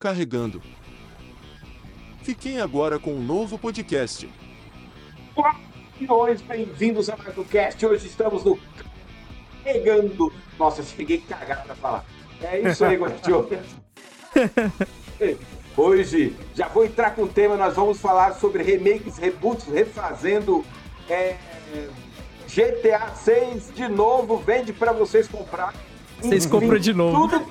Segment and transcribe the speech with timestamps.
[0.00, 0.62] Carregando.
[2.22, 4.26] Fiquem agora com um novo podcast.
[5.36, 5.60] Olá,
[6.00, 7.84] milhões, bem-vindos a mais um cast.
[7.84, 8.58] Hoje estamos no
[9.62, 10.32] Carregando.
[10.58, 12.06] Nossa, eu cheguei a cagar pra falar.
[12.40, 13.46] É isso aí, Guardiola.
[15.76, 20.64] Hoje, já vou entrar com o tema, nós vamos falar sobre remakes, reboots, refazendo
[21.10, 21.36] é,
[22.48, 25.74] GTA 6 de novo, vende para vocês comprar.
[26.22, 27.28] Vocês compram de novo.
[27.28, 27.46] Tudo,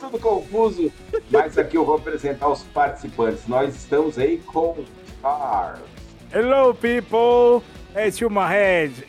[0.00, 0.92] tudo confuso.
[1.34, 3.48] Mas aqui eu vou apresentar os participantes.
[3.48, 4.84] Nós estamos aí com
[5.20, 5.82] Charles.
[6.32, 7.60] Hello, people!
[7.96, 9.04] It's you, my head.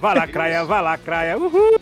[0.00, 1.38] Vai lá, Craia, vai lá, Craia.
[1.38, 1.80] Uhul!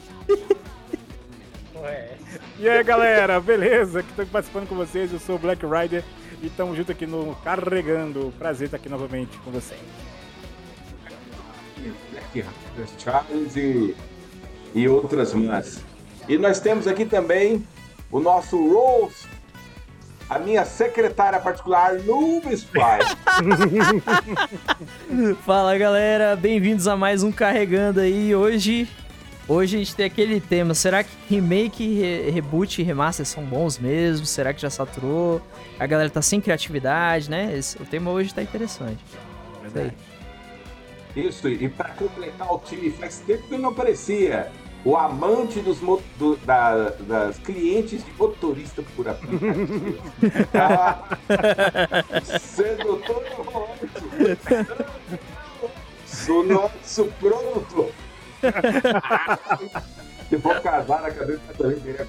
[2.58, 4.02] E aí, galera, beleza?
[4.02, 5.10] Que estou participando com vocês.
[5.14, 6.04] Eu sou o Black Rider
[6.42, 8.34] e estamos junto aqui no Carregando.
[8.38, 9.80] Prazer estar aqui novamente com vocês.
[12.34, 12.44] Black
[12.98, 13.96] Charles e,
[14.74, 15.82] e outras mãs.
[16.28, 17.66] E nós temos aqui também
[18.12, 19.26] o nosso Rose,
[20.30, 23.00] a minha secretária particular, Nubes Pai.
[25.44, 28.32] Fala galera, bem-vindos a mais um Carregando aí.
[28.32, 28.88] Hoje,
[29.48, 33.76] hoje a gente tem aquele tema: será que remake, re reboot e remaster são bons
[33.76, 34.24] mesmo?
[34.24, 35.42] Será que já saturou?
[35.80, 37.52] A galera tá sem criatividade, né?
[37.58, 39.04] Esse, o tema hoje tá interessante.
[39.66, 39.92] Isso aí.
[41.16, 44.48] Isso, e para completar o time, faz tempo que eu não aparecia.
[44.84, 49.98] O amante dos mo- do- da- das clientes de motorista por aplicativo.
[50.54, 51.04] ah,
[52.38, 54.80] sedutor romântico.
[56.32, 57.90] O nosso produtor.
[60.28, 62.08] Se for casar na cabeça também queria.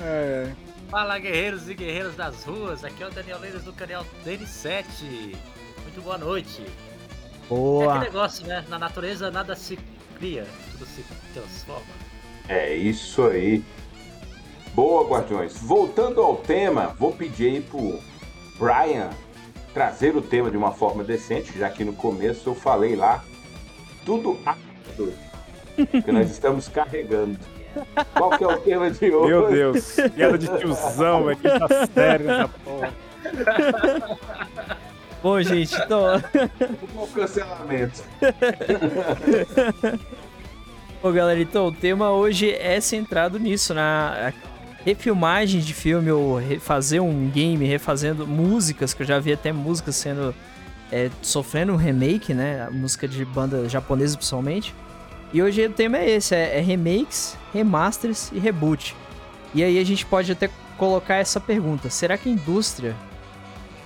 [0.00, 0.52] É,
[0.90, 4.84] Fala guerreiros e guerreiras das ruas, aqui é o Daniel Leiras do canal DN7.
[5.82, 6.62] Muito boa noite.
[6.62, 7.94] É Boa!
[7.94, 8.64] aquele negócio, né?
[8.68, 9.78] Na natureza nada se
[10.18, 11.86] cria, tudo se transforma.
[12.48, 13.62] É isso aí.
[14.74, 15.56] Boa, Guardiões.
[15.58, 17.98] Voltando ao tema, vou pedir aí pro
[18.58, 19.10] Brian
[19.74, 23.22] trazer o tema de uma forma decente, já que no começo eu falei lá
[24.04, 25.12] tudo rápido
[26.04, 27.38] que nós estamos carregando.
[28.14, 29.28] Qual que é o tema de hoje?
[29.28, 31.36] meu Deus, piada de tiozão, velho.
[31.36, 32.94] Que tá sério essa porra.
[35.22, 36.04] Bom, gente, então.
[36.96, 38.02] O cancelamento.
[41.00, 44.32] Bom, galera, então o tema hoje é centrado nisso, na
[44.84, 49.94] refilmagem de filme ou refazer um game, refazendo músicas, que eu já vi até músicas
[49.94, 50.34] sendo.
[50.90, 52.68] é, sofrendo um remake, né?
[52.72, 54.74] Música de banda japonesa principalmente.
[55.32, 58.96] E hoje o tema é esse: é, é remakes, remasters e reboot.
[59.54, 62.96] E aí a gente pode até colocar essa pergunta: será que a indústria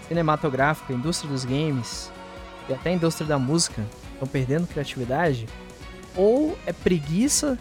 [0.09, 2.11] cinematográfica, a indústria dos games
[2.71, 3.85] e até a indústria da música
[4.15, 5.47] estão perdendo criatividade?
[6.17, 7.59] Ou é preguiça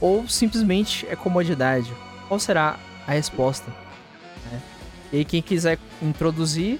[0.00, 1.92] ou simplesmente é comodidade?
[2.28, 3.70] Qual será a resposta?
[4.50, 4.60] né?
[5.12, 6.78] E aí, quem quiser introduzir,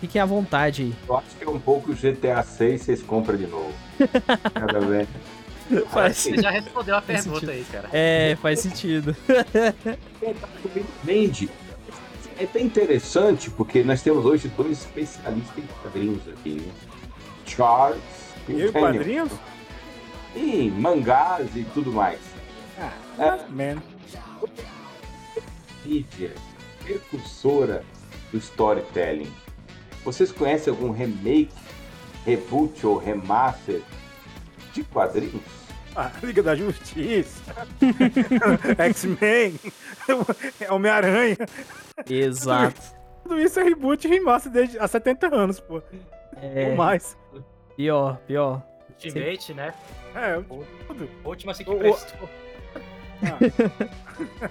[0.00, 0.94] fiquem à vontade aí.
[1.08, 3.72] Eu acho que é um pouco GTA 6, vocês compram de novo.
[4.54, 5.06] Nada bem.
[5.90, 7.50] Faz, Você já respondeu a Faz pergunta sentido.
[7.50, 7.88] aí, cara.
[7.92, 9.16] é, faz sentido.
[11.02, 11.48] Vende.
[12.38, 16.60] É até interessante porque nós temos hoje dois especialistas em quadrinhos aqui.
[16.60, 16.72] né?
[17.46, 18.00] Charles
[18.48, 18.72] E Daniel.
[18.72, 19.32] quadrinhos?
[20.34, 22.18] E mangás e tudo mais.
[22.78, 23.48] Ah, É.
[23.50, 23.82] man.
[25.84, 26.32] Mídia
[26.82, 27.84] precursora
[28.30, 29.32] do storytelling.
[30.04, 31.52] Vocês conhecem algum remake,
[32.24, 33.80] reboot ou remaster
[34.72, 35.42] de quadrinhos?
[35.94, 37.42] Ah, Liga da Justiça.
[38.78, 39.58] X-Men.
[40.70, 41.36] Homem-Aranha.
[42.08, 42.80] Exato.
[43.22, 45.82] Tudo isso é reboot e remaster desde há 70 anos, pô.
[46.40, 47.16] É, Ou mais.
[47.76, 48.62] pior, pior.
[48.90, 49.74] Ultimate, né?
[50.14, 50.40] É,
[50.86, 51.08] tudo.
[51.24, 52.28] Última assim que O- o- prestou.
[53.24, 54.50] Ah.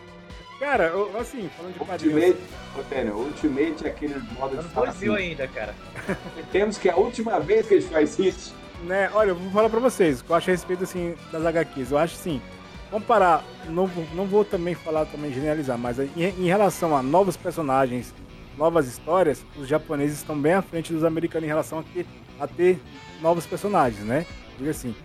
[0.59, 2.15] Cara, eu- assim, falando de quadrinhos.
[2.23, 2.41] Ultimate,
[2.77, 5.73] ô, Daniel, Ultimate é aquele modo de falar 2000 assim, ainda, cara.
[6.51, 8.53] Temos que é a última vez que a gente faz isso.
[8.83, 11.45] né, olha, eu vou falar pra vocês o que eu acho a respeito assim das
[11.45, 11.91] HQs.
[11.91, 12.41] Eu acho assim,
[12.91, 17.35] comparar, não, vou- não vou também falar também generalizar, mas em, em relação a novos
[17.37, 18.13] personagens,
[18.57, 22.05] novas histórias, os japoneses estão bem à frente dos americanos em relação a ter,
[22.39, 22.79] a ter
[23.21, 24.25] novos personagens, né?
[24.57, 24.95] Diga assim.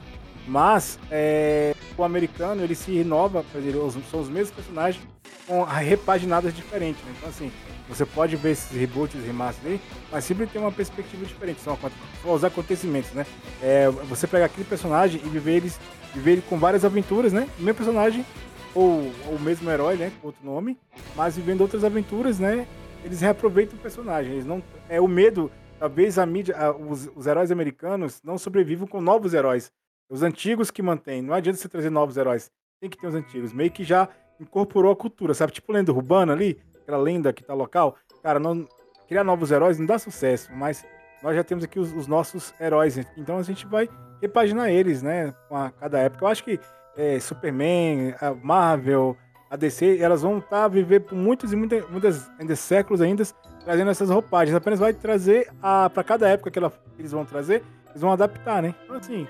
[0.46, 3.75] Mas é, o americano ele se renova, dizer,
[4.10, 5.02] são os mesmos personagens
[5.46, 7.02] com repaginadas diferentes.
[7.04, 7.12] Né?
[7.16, 7.50] Então assim,
[7.88, 11.60] você pode ver esses reboots, remasters aí, mas sempre tem uma perspectiva diferente.
[11.60, 11.76] São
[12.22, 13.25] são os acontecimentos, né?
[13.62, 15.78] É, você pegar aquele personagem e viver eles,
[16.14, 17.48] viver ele com várias aventuras, né?
[17.58, 18.26] O mesmo personagem
[18.75, 20.12] ou ou o mesmo herói, né?
[20.20, 20.76] Com outro nome,
[21.14, 22.66] mas vivendo outras aventuras, né?
[23.04, 24.32] Eles reaproveitam o personagem.
[24.32, 25.50] Eles não é o medo.
[25.78, 29.70] Talvez a mídia, a- os, os heróis americanos não sobrevivam com novos heróis.
[30.08, 31.23] Os antigos que mantêm.
[31.23, 32.50] Não adianta você trazer novos heróis.
[32.81, 33.53] Tem que ter os antigos.
[33.53, 34.08] Meio que já
[34.41, 35.53] incorporou a cultura, sabe?
[35.53, 36.61] Tipo lenda urbana ali.
[36.82, 38.67] aquela lenda que tá local, cara, não,
[39.08, 40.85] criar novos heróis não dá sucesso, mas
[41.23, 43.88] nós já temos aqui os, os nossos heróis, então a gente vai
[44.20, 46.25] repaginar eles, né, com a, cada época.
[46.25, 46.61] Eu acho que
[46.97, 49.17] é, Superman, a Marvel,
[49.50, 53.25] a DC, elas vão estar tá viver por muitos e muitas, muitas ainda séculos ainda
[53.64, 54.56] trazendo essas roupagens.
[54.56, 58.12] Apenas vai trazer a para cada época que, ela, que eles vão trazer, eles vão
[58.12, 58.75] adaptar, né?
[58.85, 59.26] Então assim,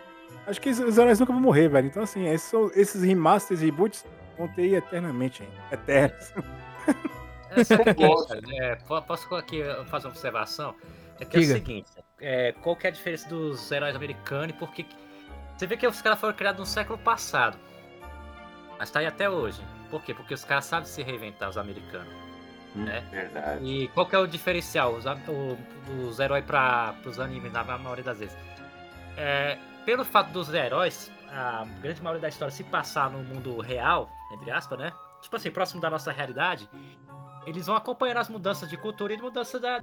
[0.47, 1.87] acho que os heróis nunca vão morrer, velho.
[1.87, 4.05] Então assim, esses, esses remasters e reboots
[4.37, 5.49] vão ter eternamente, hein?
[5.71, 6.33] eternos.
[7.51, 10.75] É, seguinte, é, posso aqui fazer uma observação?
[11.19, 11.53] É que Diga.
[11.53, 11.91] é o seguinte,
[12.21, 14.87] é, qual que é a diferença dos heróis americanos e por que...
[15.57, 17.57] Você vê que os caras foram criados no século passado,
[18.79, 19.63] mas tá aí até hoje.
[19.91, 20.13] Por quê?
[20.13, 22.13] Porque os caras sabem se reinventar, os americanos.
[22.75, 23.03] Hum, né?
[23.11, 23.65] Verdade.
[23.65, 24.95] E qual que é o diferencial?
[24.95, 25.05] Os,
[26.07, 28.37] os heróis para os animes, na maioria das vezes.
[29.17, 29.57] É,
[29.87, 34.51] pelo fato dos heróis, a grande maioria da história se passar no mundo real, entre
[34.51, 34.93] aspas, né?
[35.23, 36.69] Tipo assim, próximo da nossa realidade,
[37.47, 39.79] eles vão acompanhando as mudanças de cultura e de mudança da,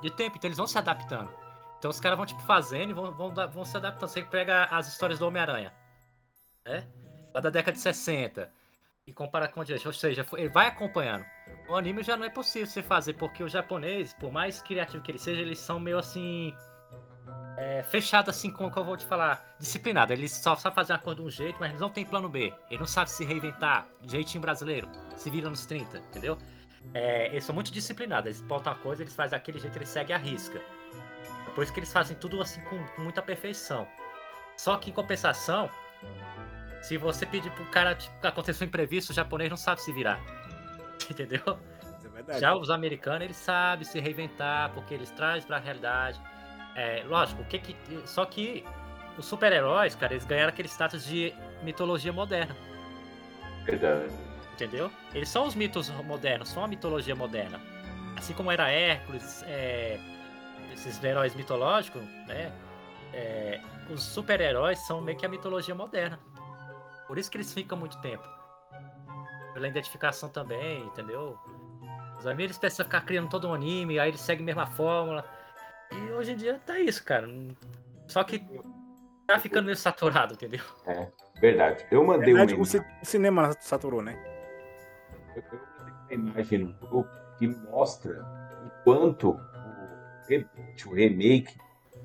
[0.00, 1.28] de tempo, então eles vão se adaptando.
[1.76, 4.08] Então os caras vão, tipo, fazendo e vão, vão, vão se adaptando.
[4.08, 5.72] Você pega as histórias do Homem-Aranha,
[6.64, 6.86] né?
[7.34, 8.50] Lá da década de 60
[9.08, 9.64] e compara com o.
[9.86, 11.24] Ou seja, ele vai acompanhando.
[11.68, 15.10] O anime já não é possível você fazer, porque o japonês, por mais criativo que
[15.10, 16.54] ele seja, eles são meio assim.
[17.56, 20.12] É, fechado assim com o que eu vou te falar, disciplinado.
[20.12, 22.54] Eles só sabem fazer a coisa de um jeito, mas eles não tem plano B.
[22.70, 26.38] Ele não sabe se reinventar, jeitinho brasileiro, se vira nos 30, entendeu?
[26.94, 28.26] É, eles são muito disciplinados.
[28.26, 30.60] Eles botam uma coisa, eles fazem aquele jeito, eles seguem a risca.
[31.54, 33.86] Por isso que eles fazem tudo assim com, com muita perfeição.
[34.56, 35.68] Só que em compensação,
[36.80, 40.20] se você pedir pro cara, tipo, acontecer um imprevisto, o japonês não sabe se virar.
[41.10, 41.58] Entendeu?
[42.28, 46.20] É Já os americanos, eles sabem se reinventar, porque eles trazem pra realidade.
[46.74, 47.76] É, lógico, o que que.
[48.06, 48.64] Só que
[49.16, 52.56] os super-heróis, cara, eles ganharam aquele status de mitologia moderna.
[53.64, 54.12] Verdade.
[54.54, 54.90] Entendeu?
[55.14, 57.60] Eles são os mitos modernos, são a mitologia moderna.
[58.16, 60.00] Assim como era Hércules, é,
[60.72, 62.52] esses heróis mitológicos, né?
[63.12, 63.60] É,
[63.90, 66.18] os super-heróis são meio que a mitologia moderna.
[67.06, 68.26] Por isso que eles ficam muito tempo.
[69.54, 71.38] Pela identificação também, entendeu?
[72.18, 75.24] Os eles precisam ficar criando todo um anime, aí eles seguem a mesma fórmula.
[75.92, 77.28] E hoje em dia tá isso, cara.
[78.06, 78.42] Só que
[79.26, 80.60] tá ficando meio saturado, entendeu?
[80.86, 81.08] É,
[81.40, 81.86] verdade.
[81.90, 82.62] Eu mandei verdade, um.
[82.62, 82.66] O
[83.04, 84.16] cinema saturou, né?
[85.34, 86.76] Eu, eu mandei uma imagem
[87.38, 88.24] que mostra
[88.66, 91.56] o quanto o reboot, o remake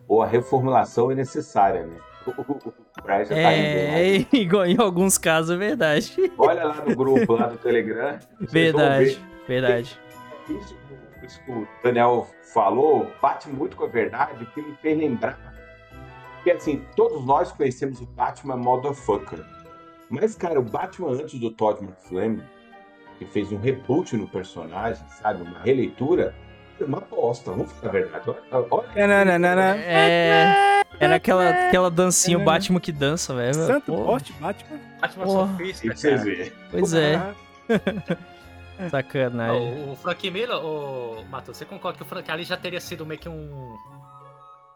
[0.07, 1.99] ou a reformulação é necessária, né?
[3.03, 6.15] Brian já tá é, igual em alguns casos é verdade.
[6.37, 8.17] Olha lá no grupo, lá do Telegram.
[8.39, 9.99] Verdade, verdade.
[11.25, 15.53] Isso que o Daniel falou bate muito com a verdade, porque me fez lembrar
[16.43, 19.43] que, assim, todos nós conhecemos o Batman Motherfucker.
[20.09, 22.43] Mas, cara, o Batman antes do Todd McFarlane,
[23.17, 25.41] que fez um reboot no personagem, sabe?
[25.41, 26.35] Uma releitura,
[26.79, 28.29] é uma bosta, vamos falar a verdade.
[28.29, 29.07] Olha, olha.
[29.07, 29.61] Não, não, não, não.
[29.61, 30.83] É...
[30.99, 32.43] Era aquela, aquela dancinha, o é.
[32.43, 33.53] Batman que dança, velho.
[33.53, 34.79] Santo Porte, Batman.
[35.01, 36.51] Batman sofista, cara.
[36.71, 37.33] Pois é.
[38.89, 39.87] Sacanagem.
[39.87, 43.05] O, o Frank Miller, o Matheus, você concorda que o Frank ali já teria sido
[43.05, 43.75] meio que um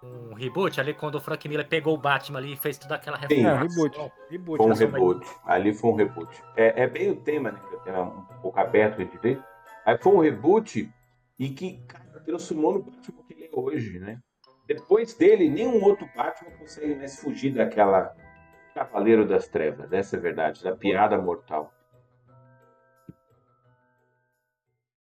[0.04, 3.18] um reboot ali quando o Frank Miller pegou o Batman ali e fez toda aquela
[3.18, 3.50] reforma.
[3.50, 4.12] É, reboot.
[4.30, 4.58] reboot.
[4.58, 5.28] Foi um reboot.
[5.46, 6.44] Ali foi um reboot.
[6.56, 7.60] É, é bem o tema, né?
[7.68, 9.42] Que eu tenho um pouco aberto de ver.
[9.86, 10.90] Aí foi um reboot
[11.40, 14.20] e que, cara, transformou no Batman que ele é hoje, né?
[14.68, 18.14] Depois dele, nenhum outro Batman consegue mais fugir daquela
[18.74, 21.74] Cavaleiro das Trevas, essa é a verdade, da piada mortal.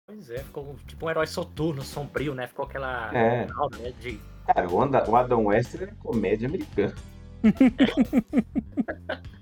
[0.08, 2.48] Pois é, ficou tipo um herói soturno, sombrio, né?
[2.48, 3.10] Ficou aquela.
[3.12, 3.48] É.
[3.80, 4.20] Né, de...
[4.46, 6.94] Cara, o Adam West é comédia americana.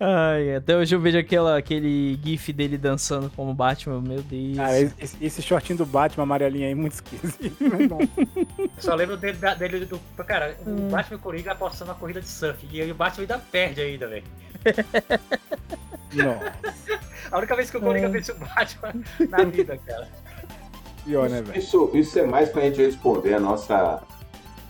[0.00, 4.56] Ai, até hoje eu vejo aquela, aquele gif dele dançando como Batman, meu Deus.
[4.56, 7.56] Cara, esse, esse shortinho do Batman amarelinho aí é muito esquisito.
[8.78, 10.00] Só lembro dele, dele do.
[10.26, 10.88] Cara, o hum.
[10.90, 12.66] Batman o Coringa apostando na corrida de surf.
[12.70, 14.24] E aí o Batman ainda perde ainda, velho.
[16.14, 16.54] Nossa.
[17.30, 20.08] A única vez que o Coringa vence o Batman na vida, cara.
[21.04, 21.58] Pior, né, velho?
[21.58, 24.02] Isso, isso é mais pra gente responder a nossa.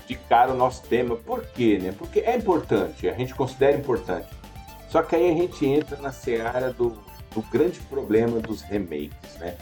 [0.06, 1.16] De cara o nosso tema.
[1.16, 1.94] Por quê, né?
[1.96, 4.28] Porque é importante, a gente considera importante.
[4.88, 6.90] Só que aí a gente entra na seara do,
[7.34, 9.56] do grande problema dos remakes, né?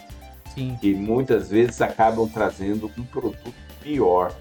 [0.55, 0.77] Sim.
[0.81, 4.35] Que muitas vezes acabam trazendo um produto pior.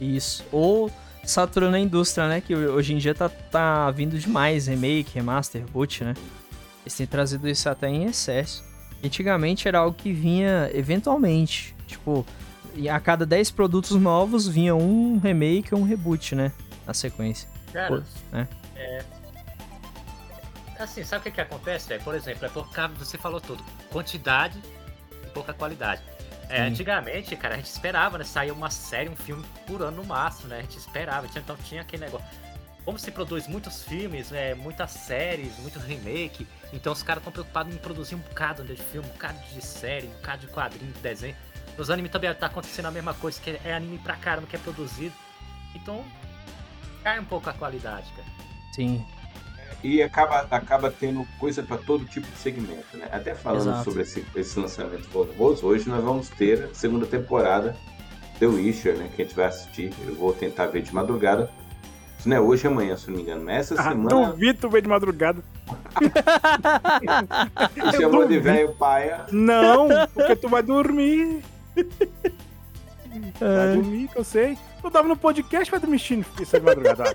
[0.00, 0.44] Isso.
[0.50, 0.90] Ou
[1.24, 2.40] saturando a indústria, né?
[2.40, 6.14] Que hoje em dia tá, tá vindo demais remake, remaster, boot, né?
[6.84, 8.62] Eles têm trazido isso até em excesso.
[9.02, 11.74] Antigamente era algo que vinha eventualmente.
[11.86, 12.24] Tipo,
[12.90, 16.52] a cada 10 produtos novos vinha um remake ou um reboot, né?
[16.86, 17.48] Na sequência.
[17.72, 18.46] Cara, né?
[18.76, 19.04] é,
[20.78, 22.02] assim, sabe o que, que acontece, velho?
[22.02, 24.60] Por exemplo, é por causa, você falou tudo, quantidade
[25.22, 26.02] e pouca qualidade.
[26.48, 28.24] É, antigamente, cara, a gente esperava, né?
[28.24, 30.58] Sair uma série, um filme por ano no máximo, né?
[30.58, 31.26] A gente esperava.
[31.34, 32.26] Então tinha aquele negócio.
[32.84, 37.74] Como se produz muitos filmes, né, muitas séries, muito remake, então os caras estão preocupados
[37.74, 41.00] em produzir um bocado de filme, um bocado de série, um bocado de quadrinho, de
[41.00, 41.34] desenho.
[41.78, 44.58] Nos animes também tá acontecendo a mesma coisa, que é anime pra caramba que é
[44.58, 45.14] produzido.
[45.74, 46.04] Então,
[47.02, 48.28] cai um pouco a qualidade, cara.
[48.72, 49.04] Sim.
[49.82, 53.08] E acaba, acaba tendo coisa para todo tipo de segmento, né?
[53.10, 53.84] Até falando Exato.
[53.84, 57.76] sobre esse, esse lançamento volumoso, hoje nós vamos ter a segunda temporada
[58.38, 59.10] The Witcher, né?
[59.14, 59.92] Que a gente vai assistir.
[60.06, 61.50] Eu vou tentar ver de madrugada.
[62.24, 63.44] Isso não é hoje e amanhã, se não me engano.
[63.44, 65.42] Mas essa Ah, semana duvido tu ver de madrugada.
[67.76, 69.26] me chamou de velho paia.
[69.30, 71.42] Não, porque tu vai dormir.
[71.76, 71.82] É.
[73.56, 74.56] Vai dormir, que eu sei.
[74.80, 76.14] Tu tava no podcast, vai dormir isso
[76.58, 77.14] de madrugada.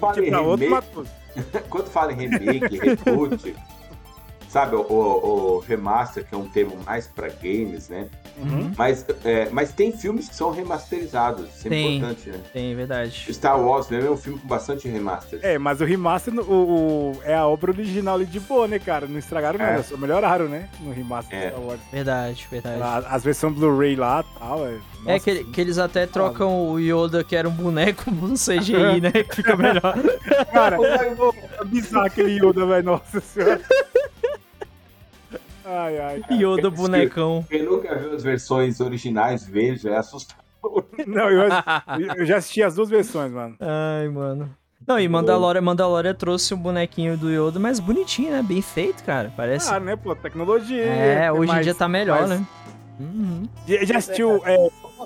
[0.00, 1.06] Fala em Tipo, pra outro,
[1.70, 3.54] quando fala em remake, reboot,
[4.48, 8.08] sabe, o, o- o remaster, que é um termo mais para games, né?
[8.38, 8.72] Uhum.
[8.76, 11.96] Mas, é, mas tem filmes que são remasterizados, isso é Tem.
[11.96, 12.38] importante, né?
[12.52, 13.26] Tem, verdade.
[13.32, 15.38] Star Wars né, é um filme com bastante remaster.
[15.42, 19.06] É, mas o remaster o, o- é a obra original ali de boa, né, cara?
[19.06, 19.70] Não estragaram É.
[19.72, 20.68] nada, só melhoraram, né?
[20.80, 21.42] No remaster É.
[21.46, 21.80] de Star Wars.
[21.92, 22.82] Verdade, verdade.
[22.82, 24.66] A- As versões Blu-ray lá e tal.
[24.66, 28.34] É, É nossa, que, que eles até trocam o Yoda, que era um boneco, um
[28.34, 29.10] CGI, né?
[29.12, 29.94] Que fica melhor.
[30.52, 30.76] Cara,
[31.60, 32.84] é bizarro aquele Yoda, velho.
[32.84, 33.60] Nossa senhora.
[35.70, 36.20] Ai, ai.
[36.26, 36.34] cara.
[36.34, 37.44] Yoda bonecão.
[37.48, 40.40] Quem nunca viu as versões originais, veja, é assustador.
[41.06, 41.48] Não, eu,
[42.16, 43.56] eu já assisti as duas versões, mano.
[43.60, 44.54] Ai, mano.
[44.86, 48.42] Não, e Mandalorian, Mandalorian trouxe um bonequinho do Yoda, mas bonitinho, né?
[48.42, 49.32] Bem feito, cara.
[49.36, 49.72] Parece.
[49.72, 50.84] Ah, né, pô, tecnologia.
[50.84, 52.46] é, hoje em mais- dia tá melhor, mais- né?
[52.98, 53.48] Uhum.
[53.66, 54.42] Já, assistiu.
[54.44, 54.56] É,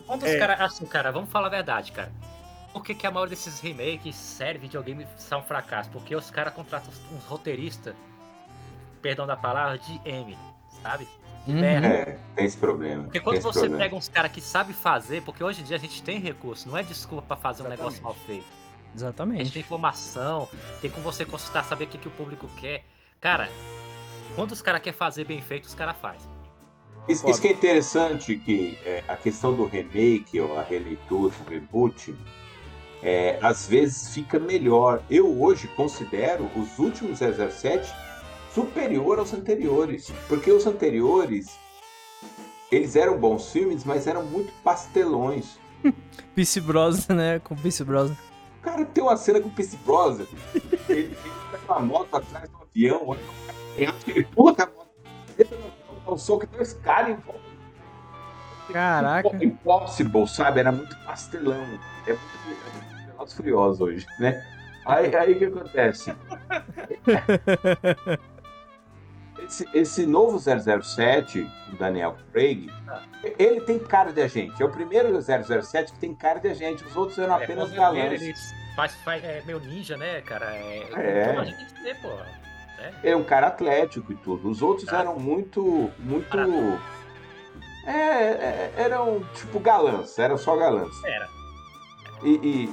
[0.06, 0.32] Quando É.
[0.32, 2.10] os caras, assim, cara, vamos falar a verdade, cara.
[2.72, 5.90] Por que, que a maioria desses remakes, série, videogame são um fracasso?
[5.90, 7.94] Porque os caras contratam uns roteiristas,
[9.00, 10.36] perdão da palavra, de M,
[10.84, 11.08] sabe?
[11.46, 11.64] Uhum.
[11.64, 13.04] É, tem esse problema.
[13.04, 13.84] Porque quando você problema.
[13.84, 16.76] pega uns caras que sabem fazer, porque hoje em dia a gente tem recurso, não
[16.76, 18.44] é desculpa pra fazer um negócio mal feito.
[18.44, 19.58] A gente tem Exatamente.
[19.58, 20.48] informação,
[20.80, 22.84] tem como você consultar, saber o que, que o público quer.
[23.20, 23.48] Cara,
[24.36, 26.30] quando os caras querem fazer bem feito, os caras fazem.
[27.08, 31.50] Isso, isso que é interessante, que é, a questão do remake, ou a releitura, o
[31.50, 32.14] reboot,
[33.02, 35.02] é, às vezes fica melhor.
[35.10, 38.03] Eu hoje considero os últimos 007
[38.54, 40.10] superior aos anteriores.
[40.28, 41.58] Porque os anteriores,
[42.70, 45.58] eles eram bons filmes, mas eram muito pastelões.
[46.34, 47.38] Pierce Brosnan, né?
[47.40, 48.16] Com Pierce Brosnan.
[48.62, 50.26] Cara, tem uma cena com o Pierce Brosnan.
[50.88, 51.16] Ele, ele
[51.52, 53.44] tá com uma moto atrás do avião, olha o
[54.06, 54.88] ele puta a moto,
[55.38, 57.44] entra no avião, dá um soco, tem caras em volta.
[58.72, 59.44] Caraca.
[59.44, 60.60] Impossible, sabe?
[60.60, 61.62] Era muito pastelão.
[62.06, 62.18] É muito,
[63.06, 64.42] é Velozes Furiosos hoje, né?
[64.86, 66.14] Aí aí o que acontece?
[69.54, 72.68] Esse, esse novo 007, do Daniel Craig,
[73.38, 74.60] ele tem cara de agente.
[74.60, 76.84] É o primeiro 007 que tem cara de agente.
[76.84, 78.22] Os outros eram apenas É, quando ele- galãs.
[78.22, 78.34] Ele
[78.74, 80.46] faz, faz, é meio ninja, né, cara?
[80.56, 81.42] É, É.
[81.44, 82.08] Tem que ter, pô.
[83.04, 84.50] É um cara atlético e tudo.
[84.50, 84.98] Os outros Ah.
[85.00, 85.88] eram muito.
[86.00, 86.36] muito.
[87.86, 90.92] É, é, eram tipo galãs, eram só galãs.
[91.04, 91.28] Era.
[92.24, 92.72] E, e, e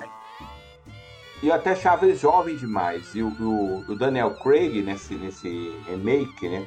[1.48, 3.13] eu até achava ele jovem demais.
[3.15, 6.65] E o, o- o Daniel Craig, nesse, nesse remake, né?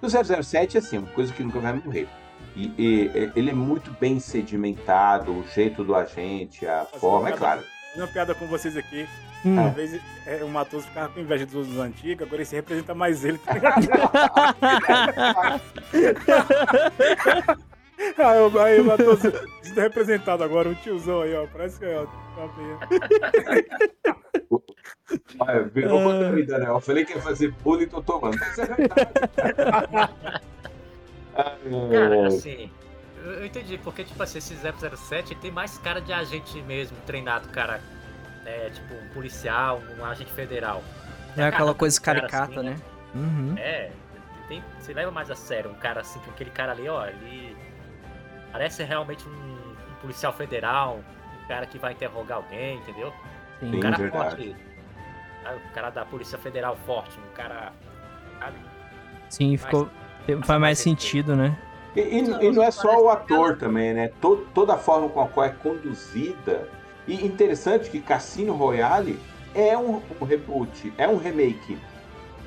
[0.00, 2.08] O 007 é assim, uma coisa que nunca vai morrer.
[2.56, 7.62] E, e- ele é muito bem sedimentado, o jeito do agente, a forma, é claro.
[7.96, 9.06] uma piada com vocês aqui.
[9.44, 9.58] Hum.
[9.66, 13.24] Às vezes é, o Matheus ficava com inveja dos, dos antigos, agora esse representa mais
[13.24, 13.40] ele.
[18.18, 21.46] aí, o- aí Matheus se representado agora, um tiozão aí, ó.
[21.46, 21.98] Parece que é.
[21.98, 22.06] ó.
[25.40, 26.74] Ah, virou contra mim, Daniel.
[26.74, 28.36] Eu falei que ia fazer bullying e tô tomando.
[28.38, 28.66] Mas é
[31.34, 32.70] Cara, assim.
[33.24, 37.48] Eu, eu entendi, porque, tipo assim, esse 007 tem mais cara de agente mesmo, treinado,
[37.48, 37.80] cara.
[38.44, 40.82] É, tipo, um policial, um agente federal.
[41.36, 42.76] É aquela coisa Cara, caricata, assim, né?
[43.14, 43.54] Uhum.
[43.56, 43.90] É,
[44.48, 47.51] tem, você leva mais a sério um cara assim, com aquele cara ali, ó, ele
[48.52, 51.00] parece realmente um, um policial federal,
[51.42, 53.12] um cara que vai interrogar alguém, entendeu?
[53.60, 53.76] Sim.
[53.76, 54.36] Um cara verdade.
[54.36, 54.56] forte.
[55.42, 55.56] sabe?
[55.56, 57.72] Um cara da Polícia Federal forte, um cara.
[58.38, 58.56] Sabe?
[59.28, 59.88] Sim, ficou.
[60.44, 61.56] Faz mais sentido, né?
[61.96, 64.08] E, e- e não é só o ator também, né?
[64.20, 66.68] To- toda a forma com a qual é conduzida.
[67.06, 69.18] E interessante que Cassino Royale
[69.54, 71.76] é um, um reboot, é um remake.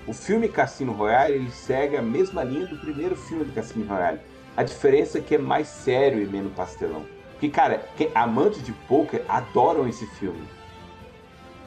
[0.07, 4.19] O filme Cassino Royale ele segue a mesma linha do primeiro filme do Cassino Royale.
[4.57, 7.05] A diferença é que é mais sério e menos pastelão.
[7.31, 7.83] Porque, cara,
[8.13, 10.47] amantes de poker adoram esse filme.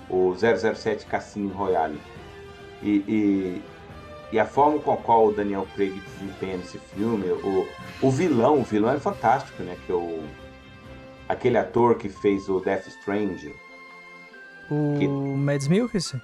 [0.09, 2.01] O 007 Cassino Royale.
[2.83, 3.63] E, e,
[4.33, 7.67] E a forma com a qual o Daniel Craig desempenha nesse filme, o,
[8.01, 9.77] o vilão, o vilão é fantástico, né?
[9.87, 10.23] Que é o,
[11.29, 13.55] aquele ator que fez o Death Strange.
[14.71, 16.21] O Que- Mads Mikkelsen?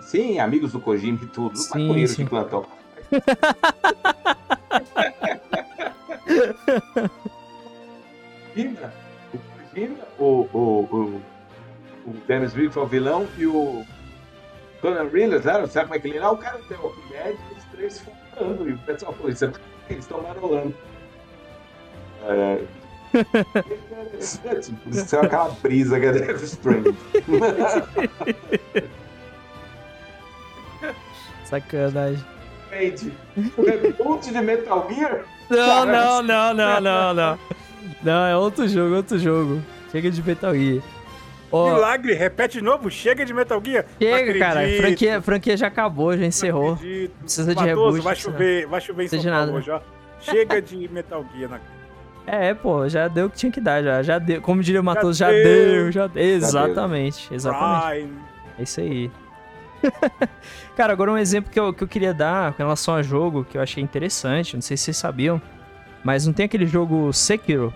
[0.00, 1.56] Sim, amigos do Kojima e tudo.
[1.56, 2.24] Sim, sim.
[2.24, 2.64] de plantão.
[8.54, 8.92] Kojima,
[10.18, 10.60] o o, o,
[10.96, 11.22] o,
[12.06, 13.84] o Dennis Briggs foi o vilão e o
[14.80, 15.66] Conan Reeves, né?
[15.66, 16.28] sabe como é que ele é?
[16.28, 18.04] O cara tem o médico e os três
[18.34, 18.68] falando.
[18.68, 19.52] E o pessoal falou, isso é
[19.88, 20.74] eles estão marolando.
[22.26, 22.62] É...
[23.14, 26.94] Interessante, por isso é aquela brisa que é Death Strange.
[31.44, 32.24] Sacanagem.
[32.70, 33.12] Gente,
[33.56, 35.24] o reboot de Metal Gear?
[35.50, 37.38] Não, não, não, não, não, não.
[38.02, 39.62] Não, é outro jogo, outro jogo.
[39.90, 40.82] Chega de Metal Gear.
[41.52, 43.84] Ó, Milagre, repete de novo, chega de Metal Gear.
[44.00, 44.60] chega, cara.
[44.66, 46.76] A franquia, franquia já acabou, já encerrou.
[46.76, 48.00] Precisa de Matoso, reboot.
[48.00, 49.80] vai chover, vai chover em São de Paulo ó.
[50.20, 51.60] Chega de Metal Gear na
[52.26, 54.02] É, pô, já deu o que tinha que dar, já.
[54.02, 54.40] Já deu.
[54.40, 55.44] Como diria o Matheus, já, deu.
[55.44, 56.22] deu, já deu.
[56.22, 58.06] Exatamente, exatamente.
[58.06, 58.18] Prime.
[58.58, 59.10] É isso aí.
[60.76, 63.56] Cara, agora um exemplo que eu, que eu queria dar com relação a jogo, que
[63.56, 65.40] eu achei interessante, não sei se vocês sabiam,
[66.02, 67.72] mas não tem aquele jogo Sekiro?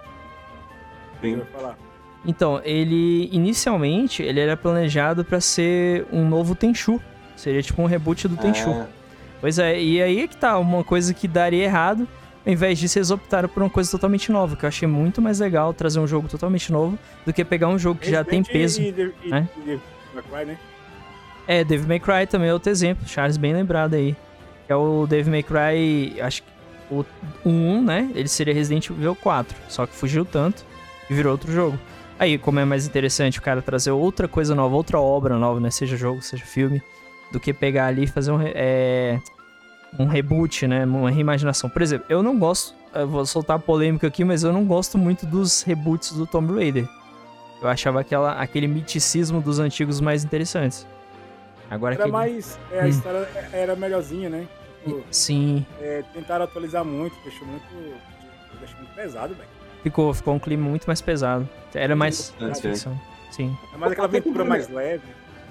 [1.53, 1.77] Falar.
[2.25, 7.01] Então, ele inicialmente ele era planejado pra ser um novo Tenchu.
[7.37, 8.71] Seria tipo um reboot do Tenchu.
[8.71, 8.87] Ah,
[9.41, 12.09] Pois é, e aí é que tá uma coisa que daria errado.
[12.45, 15.39] Ao invés disso, eles optaram por uma coisa totalmente nova, que eu achei muito mais
[15.39, 18.81] legal trazer um jogo totalmente novo do que pegar um jogo que já tem peso.
[18.81, 19.49] E, e, e, né?
[19.65, 20.59] e né?
[21.49, 23.09] É, Devil May Cry também é outro exemplo.
[23.09, 24.15] Charles bem lembrado aí.
[24.69, 26.49] É o Devil May Cry, acho que
[26.91, 27.05] o
[27.45, 28.11] 1, né?
[28.15, 29.57] Ele seria Resident Evil 4.
[29.67, 30.63] Só que fugiu tanto
[31.09, 31.79] e virou outro jogo.
[32.19, 35.71] Aí, como é mais interessante o cara trazer outra coisa nova, outra obra nova, né?
[35.71, 36.83] Seja jogo, seja filme,
[37.33, 39.19] do que pegar ali e fazer um, é,
[39.99, 40.85] um reboot, né?
[40.85, 41.71] Uma reimaginação.
[41.71, 45.25] Por exemplo, eu não gosto, eu vou soltar polêmica aqui, mas eu não gosto muito
[45.25, 46.87] dos reboots do Tomb Raider.
[47.63, 50.87] Eu achava aquela, aquele miticismo dos antigos mais interessantes.
[51.71, 52.13] Agora Era aquele...
[52.17, 52.59] mais.
[52.73, 52.89] é, a Hum.
[52.89, 54.47] história era melhorzinha, né?
[54.85, 57.65] Tipo, Sim, é, tentaram atualizar muito, deixou muito.
[58.59, 59.49] Deixou muito pesado, velho.
[59.83, 61.49] ficou, ficou um clima muito mais pesado.
[61.75, 62.55] Era mais né?
[62.55, 62.99] ficção.
[63.31, 65.03] Sim, É mais aquela aventura mais leve.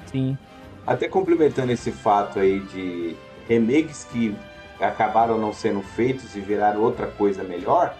[0.08, 0.38] sim.
[0.86, 3.16] Até complementando esse fato aí de
[3.48, 4.34] remakes que
[4.80, 7.94] acabaram não sendo feitos e viraram outra coisa melhor,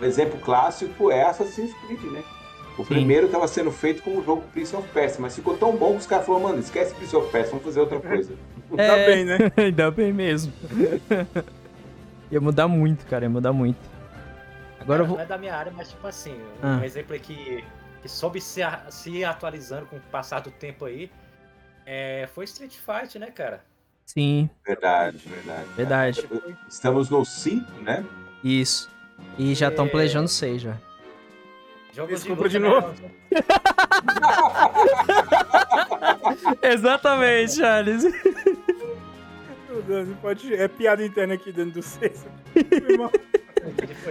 [0.00, 2.22] um exemplo clássico é Assassin's Creed, né?
[2.76, 2.94] O Sim.
[2.94, 5.98] primeiro estava sendo feito como o jogo Prince of Persia, mas ficou tão bom que
[5.98, 8.34] os caras falaram, mano, esquece Prince of Persia, vamos fazer outra coisa.
[8.76, 9.06] Tá É.
[9.06, 9.38] bem, né?
[9.56, 10.52] Ainda bem mesmo.
[12.30, 13.78] ia mudar muito, cara, ia mudar muito.
[14.80, 15.16] Agora eu Cara, vou.
[15.16, 16.32] Não é da minha área, mas tipo assim,
[16.62, 16.84] um Ah.
[16.84, 17.62] exemplo aqui
[18.02, 21.10] que soube se, a- se atualizando com o passar do tempo aí,
[21.86, 23.62] é, foi Street Fight, né, cara?
[24.04, 25.66] Sim, Verdade, verdade.
[25.76, 26.28] verdade.
[26.68, 28.04] Estamos no 5, né?
[28.42, 28.90] Isso.
[29.38, 29.88] E já estão É.
[29.88, 30.76] planejando seis já.
[31.94, 32.94] Jogos Eles de compram luta, de né, novo.
[36.62, 38.04] Exatamente, Charles.
[39.68, 40.54] Meu Deus, pode.
[40.54, 41.82] É piada interna aqui dentro do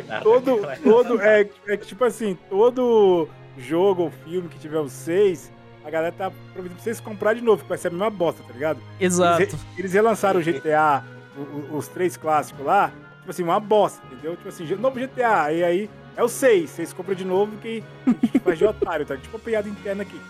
[0.08, 0.78] nada, todo, né?
[0.84, 5.52] todo, é, é que tipo assim, todo jogo ou filme que tiver os seis,
[5.86, 8.42] a galera tá prometendo pra vocês comprar de novo, que vai ser a mesma bosta,
[8.44, 8.80] tá ligado?
[9.00, 9.42] Exato.
[9.42, 11.04] Eles, eles relançaram o GTA,
[11.38, 14.36] o- o- os três clássicos lá, tipo assim, uma bosta, entendeu?
[14.36, 18.10] Tipo assim, novo GTA, e aí é o seis, vocês compram de novo que a
[18.26, 19.16] gente faz de otário, tá?
[19.18, 20.26] Tipo uma piada interna aqui, tá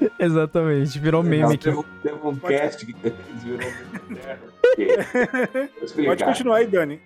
[0.00, 0.12] ligado?
[0.20, 0.98] Exatamente.
[0.98, 1.58] Virou meme aqui.
[1.64, 3.72] Teve, um- teve um Pode- cast que virou
[4.08, 6.06] meme.
[6.06, 7.00] Pode continuar aí, Dani.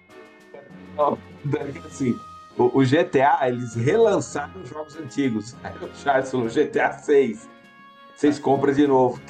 [0.96, 2.18] Ó, Dani, assim,
[2.58, 5.56] o, o GTA, eles relançaram os jogos antigos.
[5.64, 7.48] Aí o Charles falou, GTA 6.
[8.14, 9.20] Vocês compram de novo.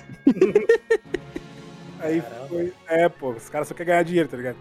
[2.00, 2.72] Aí foi.
[2.88, 4.56] É, pô, os caras só querem ganhar dinheiro, tá ligado?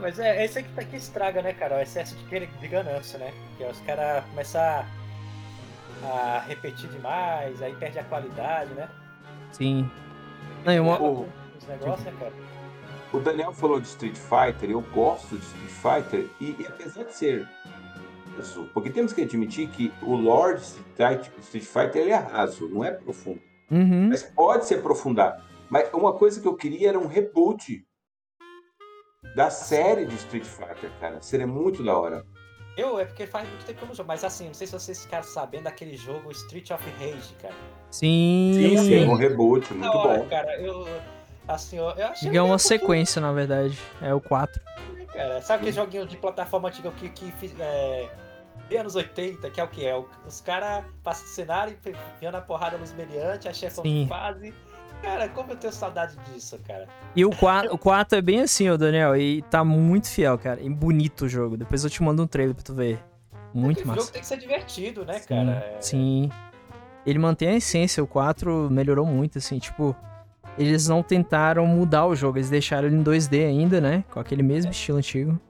[0.00, 1.76] Mas é, é isso aí que, que estraga, né, cara?
[1.76, 3.32] O excesso de, de ganância, né?
[3.48, 4.84] Porque os caras começam a,
[6.04, 8.88] a repetir demais, aí perde a qualidade, né?
[9.52, 9.90] Sim.
[10.64, 12.32] Não, e uma- O, Os negócios, né, cara?
[13.12, 15.70] o Daniel falou de Street Fighter, eu gosto de Street
[16.04, 17.48] Fighter, e, e apesar de ser
[18.36, 22.84] raso, porque temos que admitir que o Lord Street Street Fighter ele é raso, não
[22.84, 23.40] é profundo.
[23.70, 24.08] Uhum.
[24.08, 25.44] Mas pode se aprofundar.
[25.68, 27.84] Mas uma coisa que eu queria era um reboot
[29.34, 31.20] da série de Street Fighter, cara.
[31.20, 32.24] Seria muito da hora.
[32.76, 34.72] Eu, é porque faz muito tempo que eu não jogo, mas assim, não sei se
[34.72, 37.54] vocês ficaram sabendo daquele jogo Street of Rage, cara.
[37.90, 38.52] Sim.
[38.54, 39.04] Sim, Sim, sim.
[39.06, 40.28] um reboot, muito hora, bom.
[40.28, 40.86] cara, eu.
[41.48, 42.28] Assim, eu, eu achei.
[42.28, 43.76] Diga é uma sequência, na verdade.
[44.00, 44.60] É o 4.
[44.60, 45.42] confuso, Cara.
[45.42, 48.08] Sabe aquele joguinho de plataforma antiga que, que fiz- é,
[48.68, 49.84] de anos 80, que é o que?
[49.84, 51.76] É os caras passam de cenário,
[52.16, 54.54] enfiando a porrada nos meliantes, a chefão de fase.
[55.02, 56.86] Cara, como eu tenho saudade disso, cara.
[57.16, 60.60] E o 4, o 4 é bem assim, ô Daniel, e tá muito fiel, cara.
[60.60, 61.56] E bonito o jogo.
[61.56, 63.02] Depois eu te mando um trailer pra tu ver.
[63.52, 64.00] Muito O massa.
[64.00, 65.50] jogo tem que ser divertido, né, Sim, cara?
[65.52, 66.30] É- Sim.
[67.06, 69.96] Ele mantém a essência, o 4 melhorou muito, assim, tipo.
[70.58, 74.04] Eles não tentaram mudar o jogo, eles deixaram ele em 2D ainda, né?
[74.10, 75.40] Com aquele mesmo estilo antigo.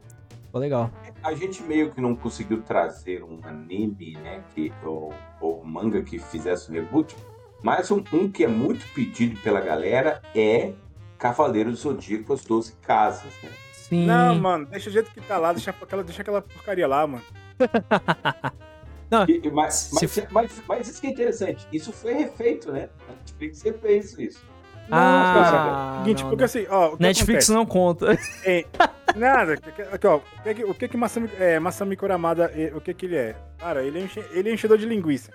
[0.45, 0.91] Ficou legal.
[1.23, 4.43] A gente meio que não conseguiu trazer um anime, né?
[4.55, 7.17] Que, ou, ou manga que fizesse o reboot.
[7.63, 10.73] Mas um, um que é muito pedido pela galera é
[11.19, 13.51] Cavaleiro do Zodíaco, as 12 casas, né?
[13.73, 14.07] Sim.
[14.07, 17.25] Não, mano, deixa o jeito que tá lá, deixa aquela, deixa aquela porcaria lá, mano.
[19.29, 21.67] E- e- mas, Se mas, mas, mas isso que é interessante.
[21.73, 22.89] Isso foi refeito, né?
[23.09, 24.41] A Netflix refez isso.
[24.89, 25.99] Não, Ah, cara.
[26.05, 26.47] Seguinte, não, porque não.
[26.47, 27.53] assim, ó, o Netflix acontece?
[27.53, 28.17] não conta.
[28.47, 28.65] É,
[29.17, 29.59] nada.
[29.93, 32.95] Aqui, ó, o que que, o que, que Masami, é, Masami Kuramada, é, o que
[32.95, 33.35] que ele é?
[33.59, 35.33] Cara, ele é, enche, ele é enchedor de linguiça.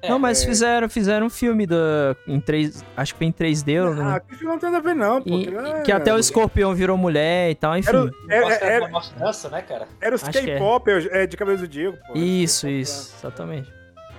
[0.00, 0.46] É, não, mas é.
[0.46, 4.22] fizeram, fizeram um filme da, em 3, acho que foi em 3D, eu não- Ah,
[4.30, 5.28] isso não tem nada a ver não, pô.
[5.30, 7.88] e- aquilo é- que até o escorpião virou mulher e tal, enfim.
[7.88, 9.88] Era, o- era, era, mostrança, né, cara?
[10.00, 10.42] era os que é.
[10.42, 12.12] K-pop é, de Cabelo do Diego, pô.
[12.16, 13.66] Isso, isso, exatamente.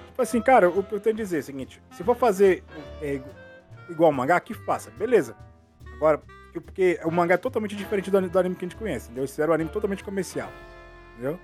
[0.09, 2.61] Tipo assim, cara, o que eu tenho a dizer é o seguinte: se for fazer
[3.01, 3.21] é,
[3.89, 5.33] igual o mangá, que faça, beleza.
[5.95, 6.19] Agora,
[6.53, 9.21] porque- o mangá é totalmente diferente do, do anime que a gente conhece, entendeu?
[9.21, 10.49] Eles fizeram um anime totalmente comercial,
[11.13, 11.39] entendeu?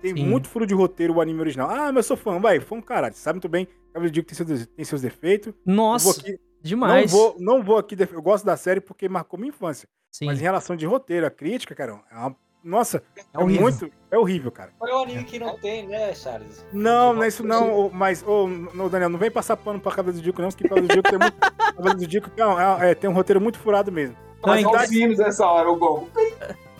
[0.00, 0.26] Tem Sim.
[0.26, 1.68] muito furo de roteiro o anime original.
[1.70, 3.14] Ah, mas eu sou fã, vai, fã, caralho.
[3.14, 5.52] Você sabe muito bem, Cabelo Diego tem seus, tem seus defeitos.
[5.66, 7.10] Nossa, aqui, não, demais.
[7.10, 9.88] vou, não vou aqui, def- eu gosto da série porque marcou minha infância.
[10.10, 13.62] Sim, Mas em relação de roteiro, a crítica, cara, é uma- nossa, é é, horrível.
[13.62, 14.72] muito, é horrível, cara.
[14.78, 16.64] Qual é o anime que não tem, né, Charles?
[16.72, 20.16] Não, não é isso não, mas, ô, no, Daniel, não vem passar pano pra Cabelo
[20.16, 21.36] do Dico, não, porque Cabelo do Dico tem muito.
[21.76, 24.14] Cabelo do Dico não, é- é, tem um roteiro muito furado mesmo.
[24.42, 26.06] Não, Mas então- olha os hinos nessa hora, o Gon.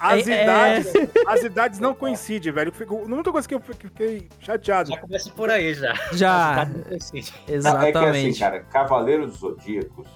[0.00, 0.92] As É- é- idades,
[1.26, 2.72] as idades não coincidem, velho.
[2.72, 4.88] Fico- A única coisa que eu fiquei chateado.
[4.90, 5.92] Já começa por aí, já.
[6.12, 7.18] Já, Cidade não coincide.
[7.18, 8.38] É que assim, exatamente.
[8.40, 10.08] cara, Cavaleiro dos Zodíacos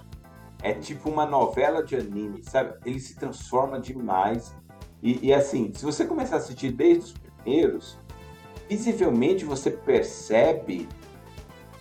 [0.63, 2.75] é tipo uma novela de anime, sabe?
[2.87, 4.55] Ele se transforma demais.
[5.03, 7.99] E, e, assim, se você começar a assistir desde os primeiros,
[8.67, 10.89] visivelmente você percebe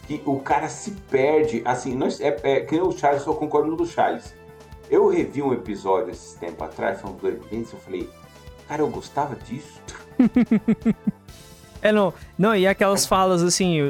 [0.06, 1.62] que o cara se perde.
[1.64, 4.36] Assim, nós, é, é, que nem o Charles, eu concordo no do Charles.
[4.94, 8.08] Eu revi um episódio esse tempo atrás, foi dois meses, eu falei,
[8.68, 9.82] cara, eu gostava disso.
[11.82, 13.82] É, não, não, e aquelas falas assim,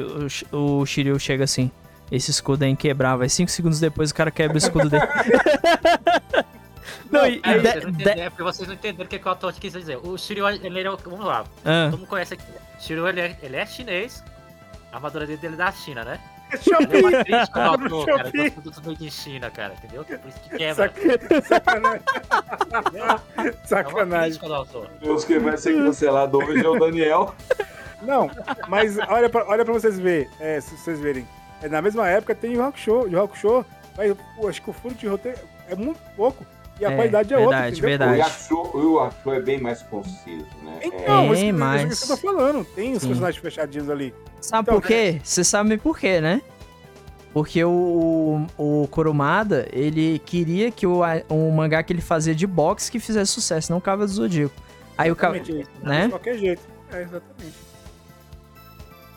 [0.50, 1.70] o, o Shiryu chega assim,
[2.10, 5.04] esse escudo é inquebrável, aí cinco segundos depois o cara quebra o escudo dele.
[7.08, 9.16] não, e, e É, de- vocês não de- é porque vocês não entenderam o que,
[9.16, 9.98] que o autor quis dizer.
[10.02, 10.96] O Shiryu, ele era.
[10.96, 12.42] Vamos lá, Ah, todo mundo conhece aqui.
[12.76, 14.24] O Shiryu, ele é, ele é chinês.
[14.90, 16.18] A armadura dele é da China, né?
[17.54, 18.30] Autor, cara.
[18.30, 19.06] Shopee.
[19.06, 20.04] In China, cara, entendeu?
[20.04, 20.74] Por isso que quebra.
[20.74, 22.02] Sac- Sacanagem.
[23.36, 24.40] É Sacanagem.
[25.00, 27.34] Deus que vai ser cancelado hoje é o Daniel.
[28.02, 28.30] Não,
[28.68, 31.26] mas olha pra, olha pra vocês verem, é, se vocês verem.
[31.62, 33.08] É, na mesma época tem o Rock Show.
[33.08, 33.64] E o Rock Show,
[33.96, 35.38] mas, pô, acho que o furo de roteiro
[35.68, 36.44] é muito pouco.
[36.80, 37.56] E a É, qualidade é outra.
[37.56, 37.86] verdade, entendeu?
[37.96, 38.18] O verdade.
[38.18, 40.80] Yakusho, o Yakusho é bem mais conciso, né?
[40.82, 41.54] Então, É, mas, mas...
[41.54, 42.64] mas- isso que eu tô falando.
[42.64, 43.08] Tem os Sim.
[43.08, 44.12] personagens fechadinhos ali.
[44.40, 45.20] sabe então, por quê?
[45.22, 46.42] Você sabe por quê, né?
[47.32, 52.90] Porque o, o Kurumada, ele queria que o, o mangá que ele fazia de boxe
[52.90, 54.54] que fizesse sucesso, não o Cavaleiro do Zodíaco.
[54.96, 55.48] Aí o Cavaleiro...
[55.50, 56.02] Exatamente, né?
[56.04, 56.62] De qualquer jeito.
[56.92, 57.54] É, exatamente.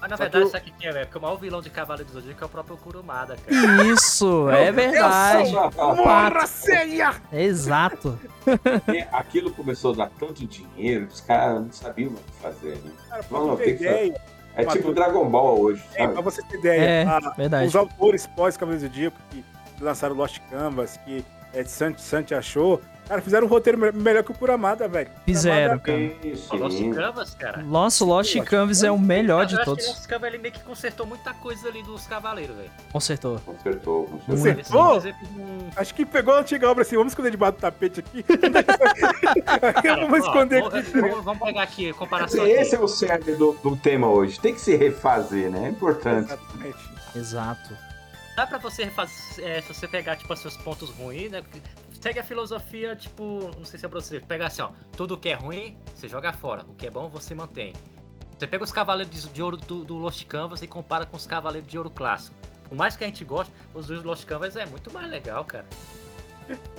[0.07, 1.05] Mas na Só verdade, o- sabe o que é, velho?
[1.05, 3.83] Porque o maior vilão de Cavaleiro do Zodíaco é o próprio Kurumada, cara.
[3.85, 5.51] Isso, é verdade.
[5.51, 7.13] Morra, ceia!
[7.31, 8.17] Exato.
[8.45, 12.91] Porque aquilo começou a dar tanto dinheiro, os caras não sabiam o que fazer, né?
[13.09, 14.17] Cara, pra você tem ter que
[14.55, 16.23] É Mas tipo tudo- Dragon Ball hoje, é, pra sabe?
[16.23, 17.67] você ter ideia, É, a- verdade.
[17.67, 19.45] os autores pós-Cavaleiros do Zodíaco que
[19.79, 24.31] lançaram Lost Canvas, que é, Santi, Santi achou, cara, fizeram um roteiro me- melhor que
[24.31, 25.09] o Kuramada, velho.
[25.25, 26.37] Fizeram, Kuramada- cara.
[26.51, 26.89] O Lost.
[26.93, 27.63] Canvas, cara.
[27.63, 29.87] Nossa, o Lost Canvas é o melhor de que o todos.
[29.87, 32.69] Lost Canvas ele meio que consertou muita coisa ali dos Cavaleiros, velho.
[32.91, 33.39] Consertou.
[33.39, 34.25] Consertou, consertou.
[34.25, 37.99] Por exemplo, um- Acho que pegou a antiga obra assim, vamos esconder debaixo do tapete
[37.99, 38.23] aqui.
[38.23, 41.01] Cara, vamos ó, esconder vamos- aqui.
[41.01, 42.75] Vamos, vamos pegar aqui a comparação Esse aqui.
[42.75, 44.39] é o cerne do, do tema hoje.
[44.39, 45.65] Tem que se refazer, né?
[45.67, 46.25] É importante.
[46.31, 46.77] Exatamente.
[47.15, 47.77] Exato.
[48.35, 51.41] Dá pra você refazer, é, se você pegar, tipo, os pontos ruins, né?
[51.99, 55.29] Segue a filosofia, tipo, não sei se é pra você, pegar assim, ó, tudo que
[55.29, 57.73] é ruim, você joga fora, o que é bom, você mantém.
[58.37, 61.67] Você pega os cavaleiros de ouro do, do Lost Canvas e compara com os cavaleiros
[61.69, 62.35] de ouro clássico.
[62.69, 65.65] Por mais que a gente goste, os dois Lost Canvas é muito mais legal, cara.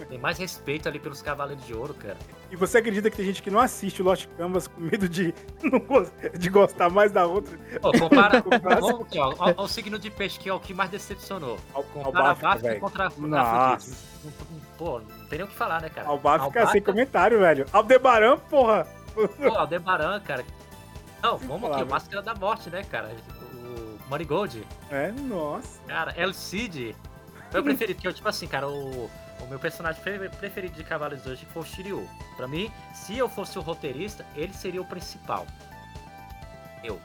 [0.09, 2.17] Tem mais respeito ali pelos cavaleiros de ouro, cara.
[2.51, 5.35] E você acredita que tem gente que não assiste o Lost Canvas com medo de,
[6.39, 7.59] de gostar mais da outra?
[7.81, 10.61] Pô, compara, Com o aqui, ó, ó, ó, o signo de peixe que é o
[10.61, 11.59] que mais decepcionou.
[11.75, 12.81] Al- Compara velho.
[12.81, 13.95] contra, Nossa.
[14.79, 16.09] Pô, não tem nem o que falar, né, cara?
[16.09, 17.67] Albáfica Albaca- sem comentário, velho.
[17.73, 18.87] Aldebaran, porra.
[19.15, 20.45] Pô, Aldebaran, cara.
[21.23, 21.91] Não, vamos falar, aqui, né?
[21.91, 23.11] Máscara da Morte, né, cara?
[23.53, 24.65] O Marigold.
[24.91, 25.81] É, nossa.
[25.87, 26.95] Cara, El Cid.
[27.53, 29.07] Meu preferido, porque eu, tipo assim, cara, o,
[29.41, 32.09] o meu personagem pre- preferido de Cavaleiros hoje foi o Shiryu.
[32.37, 35.45] Pra mim, se eu fosse o roteirista, ele seria o principal.
[36.85, 37.01] Eu.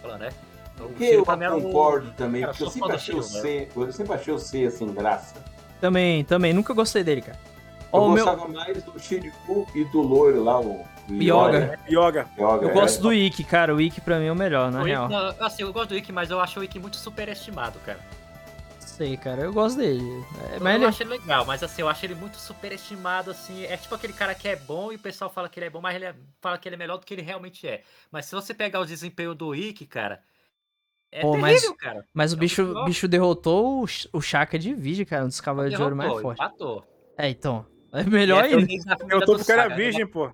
[0.00, 0.28] Falando, né?
[0.78, 3.22] O Que Shiryu eu mim era o- concordo também, Cara, porque eu sempre achei o
[3.22, 5.34] Shiryu, C, eu sempre achei o C assim, graça.
[5.80, 6.52] Também, também.
[6.52, 7.38] Nunca gostei dele, cara.
[7.92, 9.32] Eu Ó, o meu, gostava mais do Shiryu
[9.74, 11.78] e do loiro lá, o Yoga.
[11.88, 12.26] Yoga.
[12.36, 12.72] Yoga, eu é.
[12.72, 13.74] gosto do Ikki, cara.
[13.74, 15.08] O Ikki pra mim é o melhor, na O Ikki, real.
[15.08, 18.00] não, assim, eu gosto do Ikki, mas eu acho o Ikki muito superestimado, cara.
[18.80, 19.42] Sei, cara.
[19.42, 20.02] Eu gosto dele.
[20.52, 20.84] É, Eu, mas eu ele...
[20.86, 23.64] acho ele legal, mas assim, eu acho ele muito superestimado, assim.
[23.64, 25.80] É tipo aquele cara que é bom e o pessoal fala que ele é bom,
[25.80, 27.82] mas ele é- fala que ele é melhor do que ele realmente é.
[28.10, 30.20] Mas se você pegar o desempenho do Ikki, cara,
[31.12, 32.04] é Pô, terrível, mas- cara.
[32.12, 32.84] Mas o É bicho, pior.
[32.84, 35.24] bicho derrotou o, o Shaka de vídeo, cara.
[35.24, 36.42] Um dos cavaleiros de ouro mais fortes.
[36.44, 36.84] empatou.
[37.16, 37.66] É, então.
[37.92, 38.84] É melhor é ainda.
[38.84, 39.82] da família Eu tô do porque era Saga, né?
[39.82, 40.30] virgem, pô.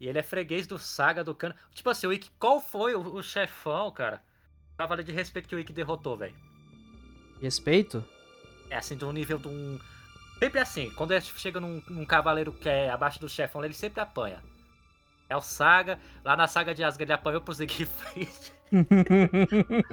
[0.00, 1.54] E ele é freguês do Saga, do Cano.
[1.74, 4.22] Tipo assim, o Ikki, qual foi o, o chefão, cara?
[4.76, 6.34] Cavaleiro de respeito que o Ikki derrotou, velho.
[7.40, 8.04] Respeito?
[8.70, 9.78] É assim, um nível de um.
[10.38, 14.00] Sempre assim, quando ele chega num, num cavaleiro que é abaixo do chefão, ele sempre
[14.00, 14.42] apanha.
[15.28, 18.28] É o Saga, lá na saga de Asgard ele apanhou pro Siegfried.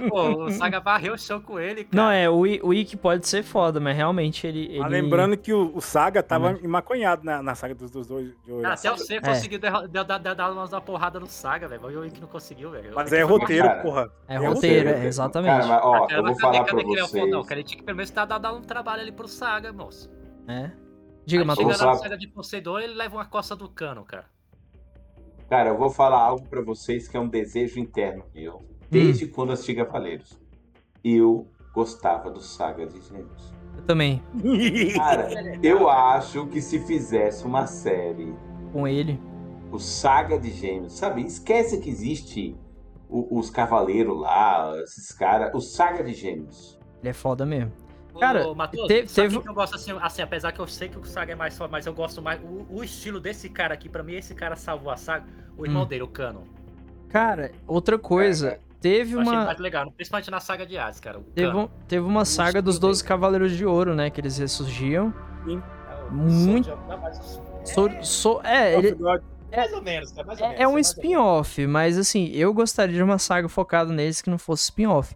[0.08, 2.02] Pô, o Saga varreu o chão com ele, cara.
[2.02, 4.66] Não, é, o, I- o Ikki pode ser foda, mas realmente ele.
[4.66, 4.80] ele...
[4.80, 6.58] Mas lembrando que o, o Saga tava Hum.
[6.62, 8.32] emaconhado na, na saga dos, dos dois.
[8.62, 9.20] Cara, até o C É.
[9.20, 11.80] conseguiu dar, dar, dar uma porrada no Saga, velho.
[11.82, 12.92] Mas o Ikki não conseguiu, velho.
[12.94, 13.82] Mas é roteiro, cara.
[13.82, 14.12] porra.
[14.28, 15.66] É É roteiro, Cara, é, exatamente.
[15.66, 17.30] mas, ó, Cara, eu vou mas falar cadê, pra cadê que ele o- vocês.
[17.30, 19.72] Não, cara, ele tinha que pelo menos tá dar, dar um trabalho ali pro Saga,
[19.72, 20.10] moço.
[20.46, 20.70] É.
[21.26, 21.76] Diga, Matheus.
[21.76, 24.24] chega no Saga de Poseidon, ele leva uma costa do cano, cara.
[25.50, 28.67] Cara, eu vou falar algo pra vocês que é um desejo interno meu.
[28.90, 29.30] Desde Hum.
[29.34, 30.38] quando assisti Cavaleiros.
[31.04, 33.52] Eu gostava do Saga de Gêmeos.
[33.76, 34.22] Eu também.
[34.96, 35.28] Cara,
[35.62, 38.34] eu acho que se fizesse uma série,
[38.72, 39.20] Com ele.
[39.70, 41.22] o Saga de Gêmeos, sabe?
[41.22, 42.56] Esquece que existe
[43.08, 45.54] o- os Cavaleiros lá, esses caras.
[45.54, 46.78] O Saga de Gêmeos.
[47.00, 47.72] Ele é foda mesmo.
[48.12, 50.88] Ô, Cara, Matoso, te- sabe teve- que eu gosto assim, assim, apesar que eu sei
[50.88, 52.40] que o Saga é mais forte, mas eu gosto mais.
[52.42, 55.26] O, o estilo desse cara aqui, pra mim, esse cara salvou a saga.
[55.56, 55.86] O irmão Hum.
[55.86, 56.42] dele, o Cano.
[57.08, 58.58] Cara, outra coisa.
[58.80, 59.44] Teve Eu uma.
[59.44, 61.20] mais legal, principalmente na saga de Hades, cara.
[61.34, 64.08] Teve, um- teve uma saga dos 12 Cavaleiros de Ouro, né?
[64.10, 65.12] Que eles ressurgiam.
[65.48, 70.26] É o muito- Soldier, não, mas o- So, so- é, ele, Mais ou menos, cara,
[70.26, 70.62] mais ou é, menos.
[70.62, 70.86] é um mais ou menos.
[70.88, 75.14] spin-off, mas assim, eu gostaria de uma saga focada neles que não fosse spin-off.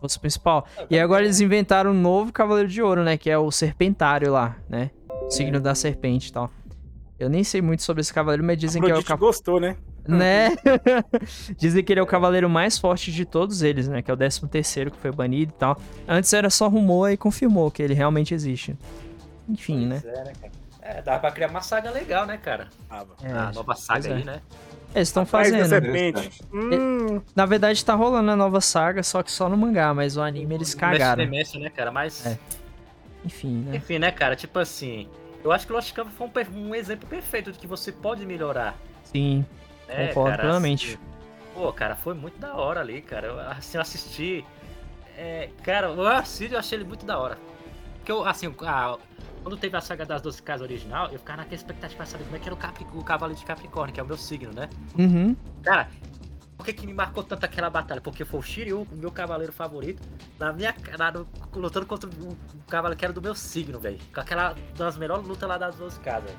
[0.00, 0.66] Fosse o principal.
[0.90, 3.16] E agora eles inventaram um novo Cavaleiro de Ouro, né?
[3.16, 4.90] Que é o Serpentário lá, né?
[5.08, 6.50] O signo da serpente e tal.
[7.18, 9.18] Eu nem sei muito sobre esse cavaleiro, mas dizem que é o cavaleiro.
[9.26, 9.76] gostou, né?
[10.06, 10.50] Né?
[11.56, 14.02] Dizem que ele é o cavaleiro mais forte de todos eles, né?
[14.02, 15.78] Que é o 13 terceiro que foi banido e tal.
[16.06, 18.76] Antes era só rumor e confirmou que ele realmente existe.
[19.48, 20.00] Enfim, né?
[20.02, 20.52] Pois É, né, cara?
[20.82, 22.68] É, dá pra criar uma saga legal, né, cara?
[22.90, 24.12] Ah, É, a nova saga é.
[24.16, 24.40] aí, né?
[24.94, 25.66] Eles estão fazendo.
[25.66, 26.18] serpente.
[26.18, 26.44] Interessante.
[26.52, 30.20] Hum, Na verdade, tá rolando a nova saga, só que só no mangá, mas o
[30.22, 31.24] anime eles cagaram.
[31.24, 31.90] Demência, né, cara?
[31.90, 32.24] Mas.
[32.26, 32.38] É.
[33.24, 33.76] Enfim, né?
[33.76, 34.36] Enfim, né, cara?
[34.36, 35.08] Tipo assim.
[35.42, 38.24] Eu acho que o Lost Canvas foi um, um exemplo perfeito de que você pode
[38.24, 38.78] melhorar.
[39.04, 39.44] Sim,
[39.88, 40.42] né, Concordo cara?
[40.42, 40.94] plenamente.
[40.94, 40.98] Assim,
[41.54, 43.26] pô, cara, foi muito da hora ali, cara.
[43.28, 44.44] Eu, assim, eu assisti.
[45.16, 47.38] é, cara, o Arcídio eu achei ele muito da hora.
[47.96, 48.98] Porque eu, assim, a-
[49.42, 52.36] quando teve a saga das 12 casas original, eu ficava naquela expectativa pra saber como
[52.36, 54.68] é que era o, Capri, o Cavaleiro de Capricórnio, que é o meu signo, né?
[54.98, 55.36] Uhum.
[55.62, 55.88] Cara,
[56.56, 58.00] por que, que me marcou tanto aquela batalha?
[58.00, 60.02] Porque foi o Shiryu, o meu cavaleiro favorito,
[60.38, 62.36] na minha na, no- lutando contra o, o
[62.68, 63.98] cavaleiro que era do meu signo, velho.
[64.14, 66.30] Com aquela das melhores lutas lá das 12 casas.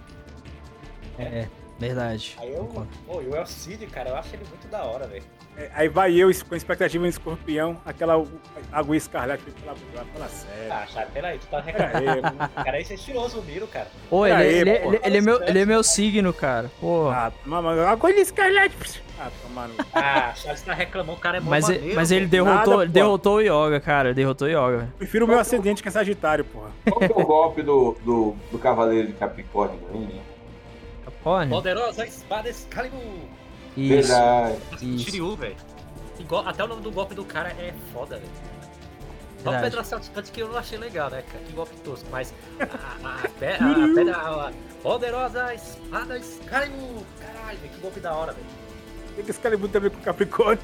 [1.20, 1.48] É,
[1.80, 2.36] verdade.
[2.40, 2.88] Aí eu.
[3.06, 5.24] Pô, e o El Cid, cara, eu acho ele muito da hora, velho.
[5.58, 8.24] é, aí vai eu com expectativa em escorpião, aquela
[8.72, 9.44] água escarlate.
[9.64, 9.78] Fala,
[10.14, 10.72] fala sério.
[10.74, 12.38] Ah, Chave, peraí, tu tá reclamando.
[12.56, 13.88] cara, aí você tirou o Miro, cara.
[14.10, 16.72] Pô, ele, ele, ele- ele é meu, ele é meu signo, cara.
[16.80, 17.10] Pô.
[17.10, 19.04] Ah, mas água escarlate.
[19.18, 19.74] Ah, tomando.
[19.94, 23.42] Ah, Chaves tá reclamando, o cara é Mas, maneiro, mas ele derrotou, Nada, derrotou o
[23.42, 24.14] Yoga, cara.
[24.14, 24.90] Derrotou o Yoga.
[24.98, 26.72] Prefiro o meu ascendente que é Sagitário, porra.
[26.86, 29.80] Qual que é o golpe do, do, do Cavaleiro de Capricórnio?
[29.94, 30.22] hein?
[31.26, 31.56] Capricórnio?
[31.56, 33.00] Poderosa espada Excalibur.
[33.76, 34.08] Isso.
[34.08, 34.58] Verdade.
[34.82, 35.06] Isso.
[35.06, 35.56] Shiryu, velho.
[36.46, 38.30] Até o nome do golpe do cara é foda, velho.
[39.44, 39.64] Só o Verdade.
[39.64, 41.44] Pedro Assaltante que eu não achei legal, né, cara?
[41.44, 44.16] Que golpe tosco, mas a, a, a, pe- a pedra.
[44.18, 47.04] A, a poderosa espada Excalibur.
[47.20, 48.46] Caralho, velho, que golpe da hora, velho.
[49.16, 50.64] Tem que Excalibur também com Capricórnio.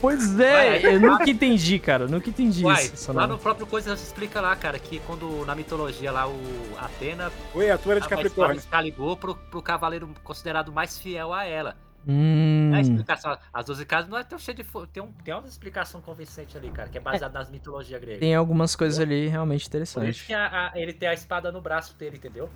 [0.00, 2.06] Pois é, Ué, eu nunca entendi, cara.
[2.06, 3.12] Nunca entendi Uai, isso.
[3.12, 6.38] lá no próprio coisa explica lá, cara, que quando na mitologia lá o
[6.78, 8.58] Atena Oi, a tua era de Capricórnio.
[8.58, 11.76] Excalibur pro, pro cavaleiro considerado mais fiel a ela.
[12.06, 14.64] Hum, A explicação, as 12 casas não é tão cheio de.
[14.92, 18.20] Tem, um, tem uma explicação convincente ali, cara, que é baseada nas mitologias gregas.
[18.20, 20.22] tem algumas coisas ali realmente Por isso interessantes.
[20.26, 22.48] que a- a- ele tem a espada no braço dele, entendeu?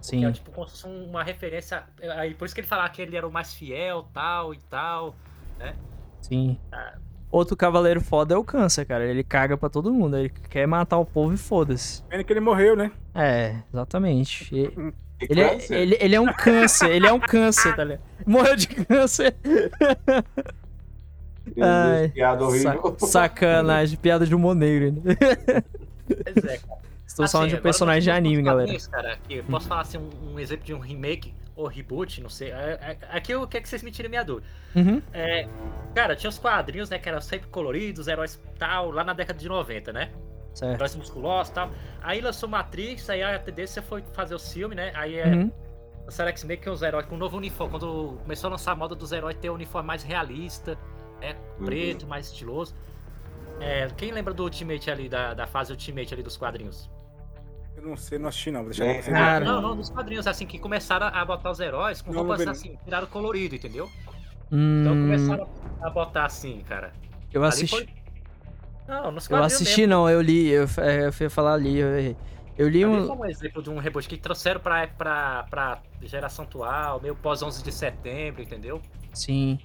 [0.00, 0.24] Que Sim.
[0.24, 1.84] é tipo como se fosse uma referência.
[2.16, 5.14] Aí por isso que ele falava que ele era o mais fiel, tal e tal.
[6.28, 6.58] Sim.
[6.72, 6.94] Ah.
[7.30, 9.04] outro cavaleiro foda é o câncer, cara.
[9.04, 10.16] Ele caga pra todo mundo.
[10.16, 12.02] Ele quer matar o povo e foda-se.
[12.04, 12.90] Pena que ele morreu, né?
[13.14, 14.54] É, exatamente.
[14.54, 14.70] E-
[15.18, 18.02] Ele é, ele, ele é um câncer, ele é um câncer, tá ligado?
[18.26, 19.34] Morreu de câncer.
[21.58, 22.96] Ai, piada horrível.
[22.98, 24.92] Sa- sacanagem, piada de humor negro.
[24.92, 25.14] né?
[26.06, 26.76] Pois é, cara.
[27.06, 28.66] Estou falando de um personagem de anime, galera.
[28.68, 32.50] quadrinhos, Cara, posso falar assim, um, um exemplo de um remake ou reboot, não sei.
[32.50, 34.46] É- é- Aqui eu quero que vocês me tirem minha dúvida.
[34.74, 35.02] Uhum.
[35.12, 35.48] É,
[35.94, 39.48] cara, tinha os quadrinhos, né, que eram sempre coloridos, heróis tal, lá na década de
[39.48, 40.10] 90, né?
[40.54, 40.74] Certo.
[40.74, 41.70] Heróis musculosos e tal.
[42.02, 44.92] Aí lançou Matrix, aí a tendência foi fazer o filme, né?
[44.94, 45.50] Aí é, Uhum.
[46.04, 47.70] lançaram X-Men que os heróis com um novo uniforme.
[47.78, 50.78] Quando começou a lançar a moda dos heróis ter um uniforme mais realista,
[51.20, 51.36] né?
[51.58, 51.66] Uhum.
[51.66, 52.74] Preto, mais estiloso.
[53.60, 56.90] É, quem lembra do Ultimate ali, da, da fase Ultimate ali dos quadrinhos?
[57.86, 58.60] Não sei, não assisti não.
[58.62, 59.00] Vou deixar É.
[59.02, 59.44] Cara.
[59.44, 62.52] Não, não, dos quadrinhos, assim, que começaram a botar os heróis com Não, roupas não.
[62.52, 63.88] assim, tiraram colorido, entendeu?
[64.50, 65.48] Hum, Então começaram
[65.82, 66.92] a botar assim, cara.
[67.32, 67.76] eu Ali assisti.
[67.76, 67.88] foi-
[68.88, 69.90] Não, nos Eu assisti, mesmo.
[69.94, 70.48] não, eu li.
[70.48, 71.78] Eu, é, eu fui falar ali.
[71.78, 72.16] Eu, errei.
[72.58, 73.12] eu li um.
[73.12, 77.62] um exemplo de um reboot que trouxeram pra, pra, pra geração atual, meio pós 11
[77.62, 78.80] de setembro, entendeu?
[79.12, 79.58] Sim.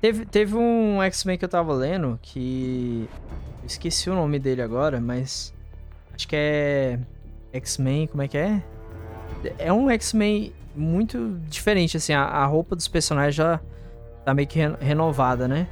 [0.00, 3.08] Teve, teve um X-Men que eu tava lendo que.
[3.60, 5.54] eu Esqueci o nome dele agora, mas.
[6.14, 6.98] Acho que é.
[7.52, 8.62] X-Men, como é que é?
[9.58, 12.12] É um X-Men muito diferente, assim.
[12.12, 13.60] A, a roupa dos personagens já
[14.24, 15.66] tá meio que re- renovada, né?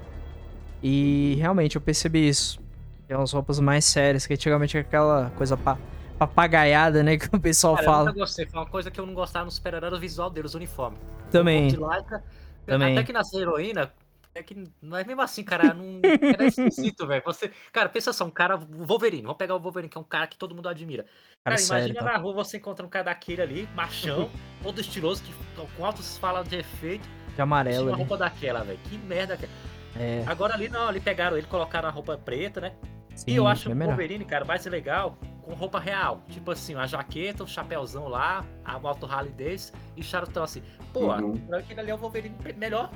[0.82, 2.60] E realmente eu percebi isso.
[3.06, 5.76] Tem umas roupas mais sérias, que antigamente era aquela coisa pa,
[6.18, 7.16] papagaiada, né?
[7.18, 8.04] Que o pessoal Cara, eu fala.
[8.06, 8.46] nunca gostei.
[8.46, 10.96] Foi uma coisa que eu não gostava nos super era o visual deles, o uniforme.
[11.30, 11.70] Também.
[11.74, 12.24] Corpo de lycra,
[12.66, 12.92] Também.
[12.92, 13.92] Até que nas heroína,
[14.34, 15.74] é que não é mesmo assim, cara.
[15.74, 17.22] Não, era esquisito, velho.
[17.24, 19.22] Você, cara, pensa só, um cara, o Wolverine.
[19.22, 21.02] Vamos pegar o Wolverine, que é um cara que todo mundo admira.
[21.44, 22.12] Cara, Cara, sério, imagina tá?
[22.12, 24.30] na rua você encontra um cara daquele ali, machão,
[24.62, 25.32] todo estiloso, que,
[25.76, 28.78] com altos falas de efeito, De amarelo uma roupa daquela, velho.
[28.84, 29.50] Que merda, cara.
[29.98, 32.72] É, Agora ali não, ali pegaram ele, colocaram a roupa preta, né?
[33.16, 33.90] sim, e eu acho é o melhor.
[33.96, 36.22] Wolverine, cara, mais legal com roupa real.
[36.28, 40.62] Tipo assim, uma jaqueta, um chapéuzão lá, a moto Harley Davidson e charutão assim.
[40.92, 41.34] Pô, Uhum.
[41.52, 42.90] aquele ali é o Wolverine melhor.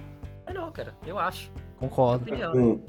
[0.46, 1.50] Melhor, cara, eu acho.
[1.78, 2.24] Concordo.
[2.52, 2.80] Com,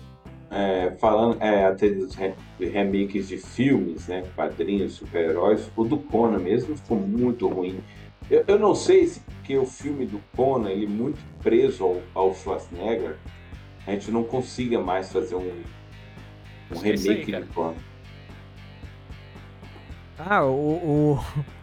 [0.52, 4.24] é, falando é, até dos re- remakes de filmes, né?
[4.36, 7.80] Quadrinhos, super-heróis, o do Conan mesmo ficou muito ruim.
[8.30, 12.34] Eu, eu não sei se porque o filme do Conan, ele muito preso ao, ao
[12.36, 13.18] Schwarzenegger,
[13.86, 17.44] a gente não consiga mais fazer um, um é aí, remake cara.
[17.46, 17.76] de Conan.
[20.18, 21.14] Ah, o.
[21.16, 21.20] o...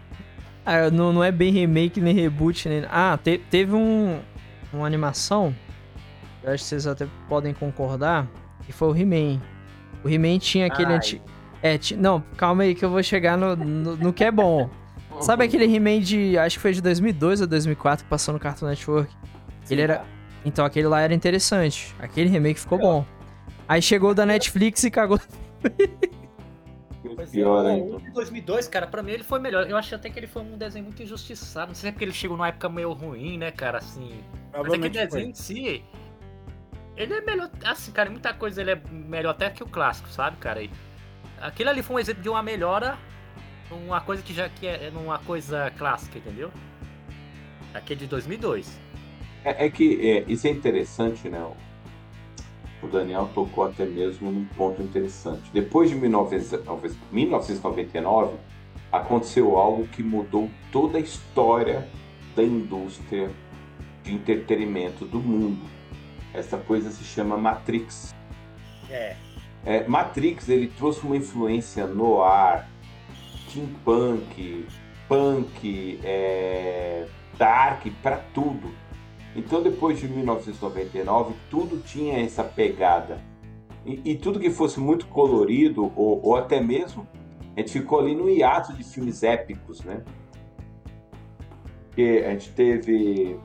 [0.64, 2.84] Ah, não, não é bem remake nem reboot, nem.
[2.88, 4.20] Ah, te- teve um.
[4.72, 5.52] Uma animação.
[6.42, 8.26] Eu acho que vocês até podem concordar.
[8.64, 9.40] Que foi o He-Man.
[10.04, 11.24] O He-Man tinha aquele antigo.
[11.62, 14.68] É, não, calma aí que eu vou chegar no, no, no que é bom.
[15.20, 16.36] Sabe aquele He-Man de.
[16.38, 19.12] Acho que foi de 2002 ou 2004 que passou no Cartoon Network?
[19.70, 20.04] Ele era.
[20.44, 21.94] Então aquele lá era interessante.
[22.00, 23.04] Aquele remake ficou bom.
[23.68, 25.20] Aí chegou o da Netflix e cagou.
[27.14, 27.96] Pois é, Pior o- ainda.
[27.96, 29.68] o de 2002, cara, pra mim ele foi melhor.
[29.68, 31.68] Eu achei até que ele foi um desenho muito injustiçado.
[31.68, 34.00] Não sei se é porque ele chegou numa época meio ruim, né, cara, assim.
[34.10, 35.84] Mas aquele Provavelmente desenho em si,
[36.96, 37.50] ele é melhor.
[37.64, 40.62] Assim, cara, muita coisa ele é melhor até que o clássico, sabe, cara?
[40.62, 40.70] E
[41.40, 42.98] aquele ali foi um exemplo de uma melhora,
[43.70, 46.50] uma coisa que já que é numa coisa clássica, entendeu?
[47.74, 48.78] Aquele de 2002.
[49.44, 51.42] É, é que é, isso é interessante, né?
[51.42, 51.56] O-
[52.88, 55.42] Daniel tocou até mesmo num ponto interessante.
[55.52, 58.34] Depois de 1900 1999,
[58.90, 61.88] aconteceu algo que mudou toda a história
[62.34, 63.30] da indústria
[64.02, 65.64] de entretenimento do mundo.
[66.34, 68.14] Essa coisa se chama Matrix.
[68.90, 69.16] É.
[69.64, 72.68] É, Matrix ele trouxe uma influência no ar,
[73.46, 74.66] steampunk,
[75.08, 77.06] punk, é,
[77.38, 78.72] dark para tudo.
[79.36, 83.20] Então depois de 1999 tudo tinha essa pegada
[83.84, 87.06] e, e tudo que fosse muito colorido ou, ou até mesmo
[87.56, 90.02] a gente ficou ali no hiato de filmes épicos, né?
[91.88, 93.38] Porque a gente teve,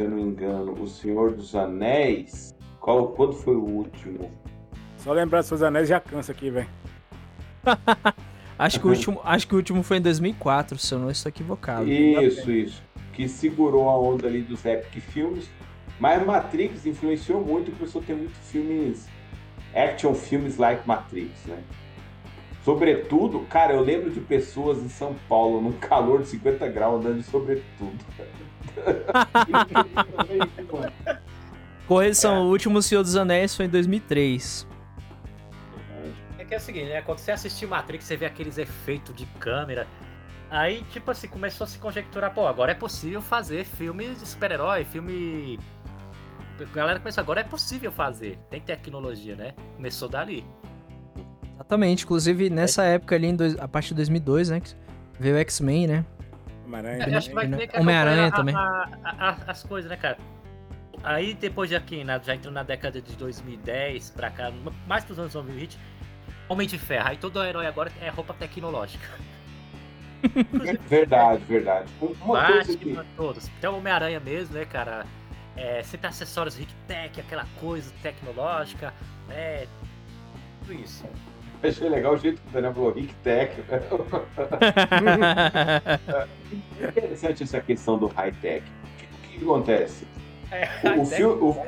[0.00, 2.54] se eu não me engano, O Senhor dos Anéis.
[2.80, 4.30] Qual, quando foi o último?
[4.96, 6.68] Só lembrar dos seus anéis já cansa aqui, velho.
[8.58, 11.30] Acho que, o último, acho que o último foi em 2004, se eu não estou
[11.30, 11.90] equivocado.
[11.90, 12.82] Isso, isso.
[13.14, 15.48] Que segurou a onda ali dos epic filmes.
[15.98, 19.08] Mas Matrix influenciou muito e começou a ter muitos filmes,
[19.74, 21.62] action filmes like Matrix, né?
[22.64, 27.18] Sobretudo, cara, eu lembro de pessoas em São Paulo, num calor de 50 graus, andando
[27.18, 27.98] de sobretudo.
[31.88, 34.68] Correção, o último Senhor dos Anéis foi em 2003.
[36.38, 37.02] É que é o seguinte, né?
[37.02, 39.88] Quando você assistir Matrix, você vê aqueles efeitos de câmera.
[40.50, 44.84] Aí, tipo assim, começou a se conjecturar, pô, agora é possível fazer filmes de super-herói,
[44.84, 45.58] filme
[46.62, 48.38] a galera começou agora, é possível fazer.
[48.50, 49.54] Tem tecnologia, né?
[49.76, 50.44] Começou dali.
[51.70, 52.04] Exatamente.
[52.04, 54.60] Inclusive, nessa época ali, em dois- a partir de 2002, né?
[54.60, 54.74] que
[55.20, 56.04] Veio o X-Men, né?
[57.78, 58.22] Homem-Aranha.
[58.22, 58.30] É, né?
[58.32, 58.54] também.
[58.54, 60.18] a- a- a- as coisas, né, cara?
[61.04, 64.50] Aí depois de aqui, na- já entrou na década de 2010 pra cá,
[64.86, 65.78] mais pros anos 2020,
[66.48, 67.08] Homem de Ferro.
[67.08, 69.06] Aí todo herói agora é roupa tecnológica.
[70.88, 71.88] Verdade, verdade.
[72.00, 72.40] Uma.
[72.40, 73.48] Batman, todos.
[73.58, 75.04] Até o Homem-Aranha mesmo, né, cara?
[75.56, 78.92] É, sempre acessórios Rick Tech, aquela coisa tecnológica,
[79.28, 79.66] né?
[80.60, 81.04] Tudo isso.
[81.62, 83.52] Achei legal o jeito que o Daniel falou Rick Tech.
[86.80, 88.64] É interessante essa questão do high-tech.
[88.64, 89.08] O que, o
[89.38, 90.06] que acontece?
[90.50, 91.42] É, O, o filme.
[91.42, 91.54] o-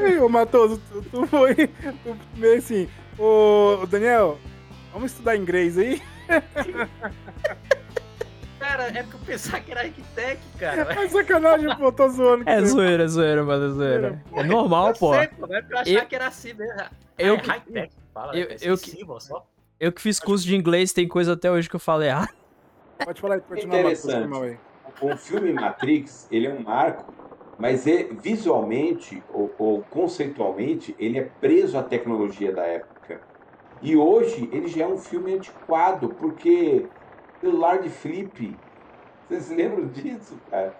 [0.06, 2.88] Ei, Ô, Matoso, tu, tu foi tu meio assim.
[3.18, 4.38] Ô, Daniel,
[4.92, 6.02] vamos estudar inglês aí?
[8.70, 10.92] Cara, é porque eu pensava que era Tech, cara.
[10.92, 12.48] É sacanagem, pô, tô zoando.
[12.48, 14.24] É zoeira, zoeira, mano, é zoeira.
[14.32, 15.12] É normal, Eu pô.
[15.12, 16.80] sei, pô, mas eu achava Eu- que era assim mesmo.
[17.18, 19.44] eu é que- high-tech, fala, eu- eu que- só.
[19.80, 22.28] Eu que fiz curso de inglês, tem coisa até hoje que eu falo errado.
[23.04, 24.44] Pode falar Matoso, Interessante.
[24.44, 24.58] aí.
[25.00, 27.12] o filme Matrix, ele é um marco,
[27.58, 33.20] mas é, visualmente ou, ou conceitualmente, ele é preso à tecnologia da época.
[33.82, 36.92] E hoje ele já é um filme antiquado, porque
[37.40, 38.56] celular de flip,
[39.28, 40.74] vocês se lembram disso, cara?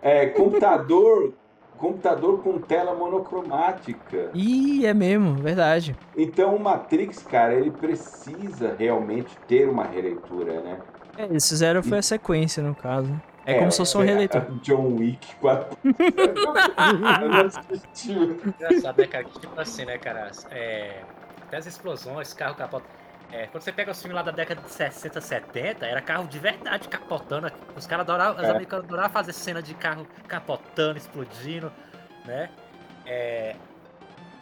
[0.00, 1.34] É, computador,
[1.76, 4.30] computador com tela monocromática.
[4.32, 5.96] Ih, é mesmo, verdade.
[6.16, 10.78] Então o Matrix, cara, ele precisa realmente ter uma releitura, né?
[11.18, 13.12] É, eles fizeram foi a sequência, no caso.
[13.44, 14.42] É, como se fosse um é, releitor.
[14.60, 15.78] John Wick 4.
[17.22, 18.12] Eu não assisti.
[18.12, 19.24] Engraçado, né, cara?
[19.24, 20.30] Que tipo assim, né, cara?
[20.50, 21.02] É,
[21.46, 22.95] até as explosões, carro capota.
[23.32, 26.38] É, quando você pega os filmes lá da década de 60, 70, era carro de
[26.38, 27.50] verdade capotando.
[27.76, 28.50] Os caras adoravam, os É.
[28.50, 31.72] americanos adoravam fazer cena de carro capotando, explodindo,
[32.24, 32.48] né?
[33.04, 33.56] É,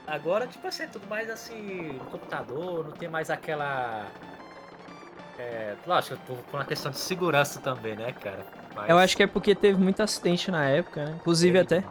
[0.07, 4.07] agora, tipo assim, é tudo mais assim, no computador, não tem mais aquela.
[5.39, 8.45] É, lógico, por, por uma questão de segurança também, né, cara?
[8.75, 11.17] Mas- Eu acho que é porque teve muito acidente na época, né?
[11.21, 11.83] Inclusive até.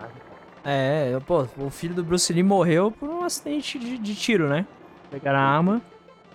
[0.63, 4.65] É, pô, o filho do Bruce Lee morreu por um acidente de, de tiro, né?
[5.11, 5.81] Pegaram a arma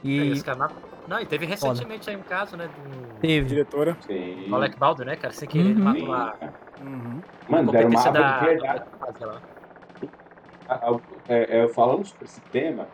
[0.02, 0.42] e.
[0.42, 0.76] caras matam-
[1.06, 3.46] Não, e teve recentemente aí um caso, né, do, Teve.
[3.46, 3.96] Diretora.
[4.00, 4.44] Sim.
[4.48, 5.32] do Alec Baldwin, né, cara?
[5.32, 5.84] Sem querer, ele Uhum.
[5.84, 6.06] matou
[6.38, 6.54] cara.
[6.80, 7.20] Uhum.
[7.48, 8.38] Mano, deram uma da.
[8.38, 8.84] de verdade.
[11.28, 12.86] é, é, falando sobre esse tema,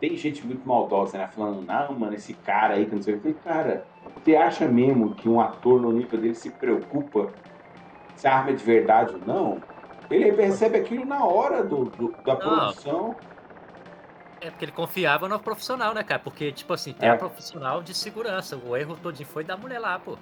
[0.00, 1.28] tem gente muito maldosa, né?
[1.28, 3.28] Falando, não, mano, esse cara aí que não sei o que.
[3.28, 3.84] Eu falei, Cara,
[4.24, 7.28] você acha mesmo que um ator no nível dele se preocupa
[8.16, 9.62] se a arma é de verdade ou não?
[10.10, 13.14] Ele recebe aquilo na hora do, do- da produção.
[14.40, 16.20] É porque ele confiava no profissional, né, cara?
[16.20, 17.12] Porque, tipo assim, tem É.
[17.12, 18.56] a profissional de segurança.
[18.56, 20.16] O erro todinho foi da mulher lá, pô.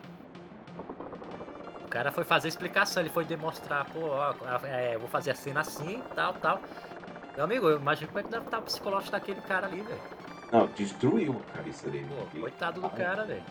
[1.85, 5.61] O cara foi fazer explicação, ele foi demonstrar, pô, ó, é, vou fazer a cena
[5.61, 6.61] assim, tal, tal.
[7.35, 10.01] Meu amigo, eu imagino como é que deve estar o psicológico daquele cara ali, velho.
[10.51, 12.07] Não, destruiu a cabeça dele.
[12.09, 13.43] Pô, coitado do cara, velho.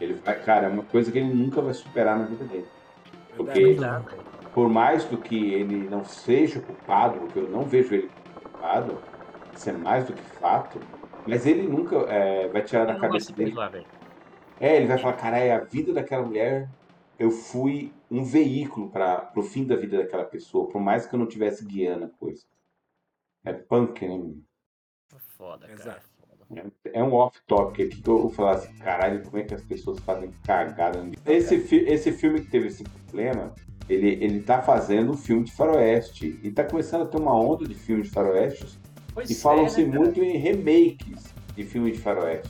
[0.00, 2.66] Ele vai, cara, é uma coisa que ele nunca vai superar na vida dele.
[3.36, 4.22] Porque Coitado, velho.
[4.54, 8.10] por mais do que ele não seja culpado, porque eu não vejo ele
[8.42, 8.98] culpado,
[9.66, 10.88] é mais do que fato,
[11.24, 13.52] mas ele nunca é, vai tirar da cabeça de dele.
[13.52, 13.86] velho.
[14.58, 16.68] É, ele vai falar, caralho, a vida daquela mulher,
[17.18, 21.18] eu fui um veículo para o fim da vida daquela pessoa, por mais que eu
[21.18, 22.44] não tivesse guiando a coisa.
[23.44, 24.34] É punk, né?
[25.36, 25.74] Foda, cara.
[25.74, 26.06] Exato.
[26.20, 26.70] foda.
[26.92, 30.00] É um off-topic aqui que eu vou falar assim, caralho, como é que as pessoas
[30.00, 31.02] fazem cagada.
[31.04, 31.22] nisso?
[31.26, 33.54] Esse, fi- esse filme que teve esse problema,
[33.88, 36.38] ele, ele tá fazendo um filme de faroeste.
[36.42, 38.80] E tá começando a ter uma onda de filme de faroeste.
[39.18, 39.98] Pois E é, falam-se né, cara?
[39.98, 42.48] muito em remakes de filme de faroeste.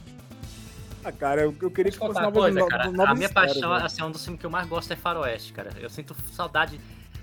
[1.02, 2.84] Ah, cara, eu, eu queria Deixa que eu fosse contar uma coisa, no- cara.
[2.84, 3.82] A minha histórias, paixão, né?
[3.86, 5.70] assim, é um dos filmes que eu mais gosto é Faroeste, cara.
[5.80, 6.78] Eu sinto saudade.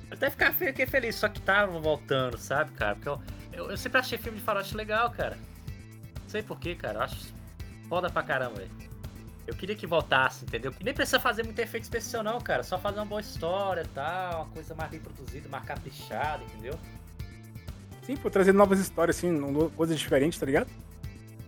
[0.09, 2.95] Eu até ficar fiquei feliz, só que tava voltando, sabe, cara?
[2.95, 3.21] Porque eu,
[3.53, 5.37] eu, eu sempre achei filme de Faroeste legal, cara.
[6.23, 6.97] Não sei porquê, cara.
[6.97, 7.31] Eu acho
[7.87, 8.71] foda pra caramba, velho.
[9.45, 10.73] Eu queria que voltasse, entendeu?
[10.83, 12.63] Nem precisa fazer muito efeito especial, não, cara.
[12.63, 16.73] Só fazer uma boa história e tal, uma coisa mais bem produzida, mais caprichada, entendeu?
[18.05, 20.67] Sim, pô, trazer novas histórias, assim, não- coisas diferentes, tá ligado?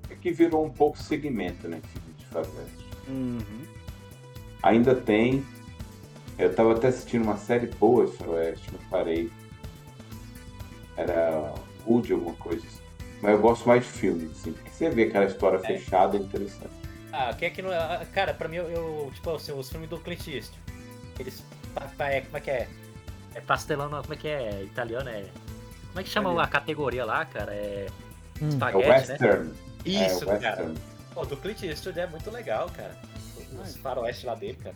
[0.10, 1.80] É que virou um pouco segmento, né?
[2.18, 2.86] De faroeste.
[3.08, 3.66] Uhum.
[4.64, 5.46] Ainda tem.
[6.38, 9.32] Eu tava até assistindo uma série boa de faroeste, mas parei.
[10.96, 11.54] Era
[11.86, 12.82] Wood, alguma coisa assim.
[13.22, 14.52] Mas eu gosto mais de filme, assim.
[14.54, 16.70] Porque você vê aquela história fechada é interessante.
[17.12, 17.72] Ah, quem é que não.
[17.72, 20.60] ah, Cara, pra mim, eu, eu- tipo assim, os filmes do Clint Eastwood.
[21.20, 21.44] Eles.
[22.00, 22.68] é, como é que é?
[23.36, 24.64] É pastelão, como é que é?
[24.64, 25.26] Italiano é.
[25.90, 27.54] Como é que chama a categoria lá, cara?
[27.54, 27.88] É.
[28.42, 28.46] Hum.
[28.46, 28.96] É Espaguete, o né?
[28.98, 29.54] western.
[29.86, 30.62] Isso, é, o cara.
[30.64, 30.76] western.
[31.14, 32.96] Pô, do Clint Eastwood é muito legal, cara.
[33.64, 34.76] Os faroeste lá dele, cara.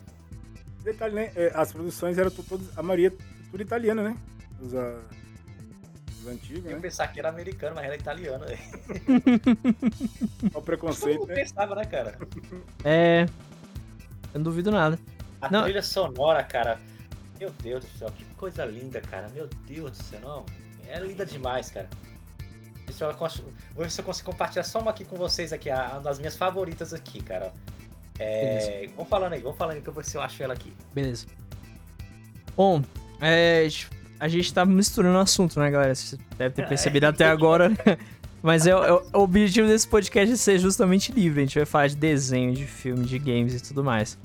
[0.84, 1.32] Detalhe, né?
[1.36, 3.14] é, As produções eram todas, a maioria
[3.52, 4.18] tudo italiana, né?
[4.60, 5.00] Os, ah,
[6.22, 6.80] os antigos, Eu né?
[6.82, 8.46] pensava que era americano, mas era italiano.
[8.46, 8.60] velho.
[10.42, 11.36] Olha o Todo preconceito, mundo né?
[11.36, 12.18] pensava, né, cara?
[12.84, 13.24] É.
[14.34, 14.98] Eu não duvido nada.
[15.42, 15.64] A Não.
[15.64, 16.80] trilha sonora, cara.
[17.40, 19.28] Meu Deus do céu, que coisa linda, cara.
[19.30, 20.46] Meu Deus do céu, não.
[20.92, 21.90] É linda demais, cara.
[23.00, 23.14] Eu,
[23.74, 26.36] vou ver se eu consigo compartilhar só uma aqui com vocês aqui, uma das minhas
[26.36, 27.54] favoritas aqui, cara.
[28.20, 30.54] É, vão falando aí, vão falando aí que eu vou ver se eu acho ela
[30.54, 30.74] aqui.
[30.94, 31.26] Beleza.
[32.56, 32.84] Bom,
[33.22, 33.68] é,
[34.20, 35.96] a gente tá misturando o assunto, né, galera?
[35.96, 37.70] Você deve ter percebido até agora.
[37.70, 37.98] né?
[38.44, 41.42] Mas é, é- o objetivo desse podcast é ser justamente livre.
[41.42, 44.18] A gente vai falar de desenho, de filme, de games e tudo mais.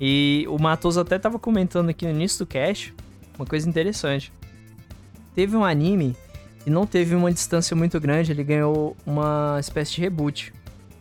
[0.00, 2.94] E o Matoso até tava comentando aqui no início do cast
[3.38, 4.32] uma coisa interessante.
[5.36, 6.16] Teve um anime
[6.66, 10.52] e não teve uma distância muito grande, ele ganhou uma espécie de reboot.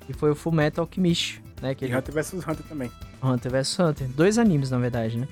[0.06, 1.74] Que foi o Full Metal Alchemist, né?
[1.74, 2.92] Que E ele Hunter vs Hunter também.
[3.24, 4.08] Hunter vs Hunter.
[4.10, 5.28] Dois animes, na verdade, né?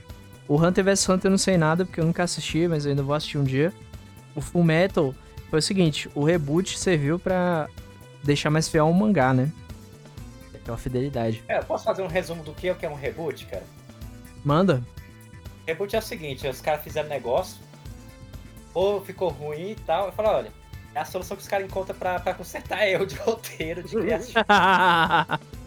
[0.48, 3.04] O Hunter vs Hunter eu não sei nada, porque eu nunca assisti, mas eu ainda
[3.04, 3.72] vou assistir um dia.
[4.34, 5.14] O Full Metal
[5.50, 7.68] foi o seguinte, o reboot serviu pra
[8.24, 9.52] deixar mais fiel ao mangá, né?
[10.56, 11.44] Aquela fidelidade.
[11.48, 13.64] É, eu posso fazer um resumo do que é o que é um reboot, cara?
[14.44, 14.82] Manda.
[15.68, 17.58] Reboot é o seguinte, os caras fizeram negócio,
[18.74, 20.52] ou ficou ruim e tal, eu falo, olha,
[20.96, 23.96] é a solução que os caras encontram pra, pra consertar erro de roteiro, de.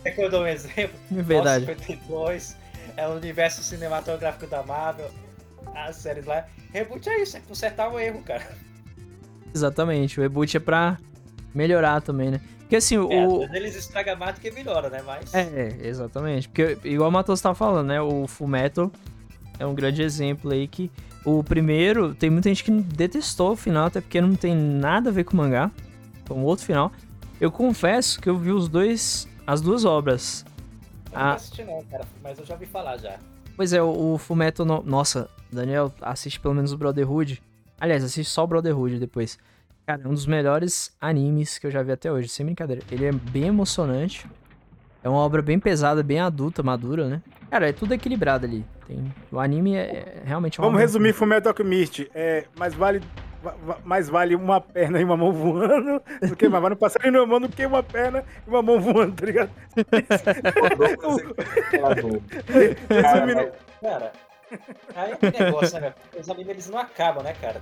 [0.03, 0.97] Quer que eu dou um exemplo?
[1.11, 1.67] verdade.
[1.67, 2.57] 52,
[2.97, 5.11] é o universo cinematográfico da Marvel,
[5.75, 6.47] as séries lá.
[6.73, 8.47] Reboot é isso, é consertar o erro, cara.
[9.55, 10.19] Exatamente.
[10.19, 10.99] O reboot é pra
[11.55, 12.41] melhorar também, né?
[12.61, 13.43] Porque assim, É, o.
[13.55, 15.01] eles estragam mais do que melhora, né?
[15.07, 15.33] Mas.
[15.33, 16.49] É, exatamente.
[16.49, 18.01] Porque, igual o Matos tava falando, né?
[18.01, 18.91] O Full Metal
[19.59, 20.91] é um grande exemplo aí que
[21.27, 25.13] o primeiro, tem muita gente que detestou o final, até porque não tem nada a
[25.13, 25.71] ver com o mangá.
[26.31, 26.91] Um outro final.
[27.41, 30.45] Eu confesso que eu vi os dois, as duas obras.
[31.13, 31.25] Eu Ah.
[31.29, 33.17] não assisti não, cara, mas eu já ouvi falar já.
[33.57, 37.43] Pois é, o, o Full Metal, no- nossa, Daniel, assiste pelo menos o Brotherhood.
[37.81, 39.39] Aliás, assiste só o Brotherhood depois.
[39.87, 42.83] Cara, é um dos melhores animes que eu já vi até hoje, sem brincadeira.
[42.91, 44.27] Ele é bem emocionante.
[45.03, 47.23] É uma obra bem pesada, bem adulta, madura, né?
[47.51, 48.65] Cara, é tudo equilibrado ali.
[48.87, 49.15] Tem...
[49.31, 52.11] O anime é, é realmente uma Vamos resumir Fullmetal Alchemist.
[52.15, 53.01] É, mais vale
[53.43, 56.79] va- va- mais vale uma perna e uma mão voando do que mais vale um
[56.79, 59.51] passarinho numa mão do que uma perna e uma mão voando, tá ligado?
[62.89, 64.13] Resumindo, Cara,
[64.95, 65.81] aí é que negócio, né?
[65.81, 65.95] velho?
[66.21, 67.61] Os animes eles não acabam, né, cara?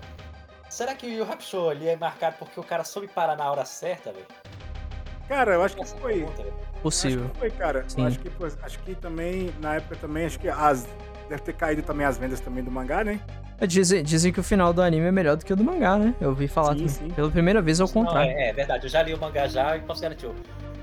[0.68, 3.64] Será que o Yu Hakusho ali é marcado porque o cara soube parar na hora
[3.64, 4.26] certa, velho?
[5.28, 6.26] Cara, eu acho que foi.
[6.82, 7.24] possível.
[7.24, 7.84] Acho que foi, cara.
[7.88, 8.00] Sim.
[8.02, 10.86] Eu acho que, pô, acho que também, na época também, acho que as.
[11.28, 13.18] Deve ter caído também as vendas também do mangá, né?
[13.66, 16.14] Dizem, dizem que o final do anime é melhor do que o do mangá, né?
[16.20, 17.08] Eu ouvi falar Sim, sim.
[17.10, 18.30] Pela primeira vez ao Não, contrário.
[18.30, 20.28] é, é verdade, eu já li o mangá já e posso garantir.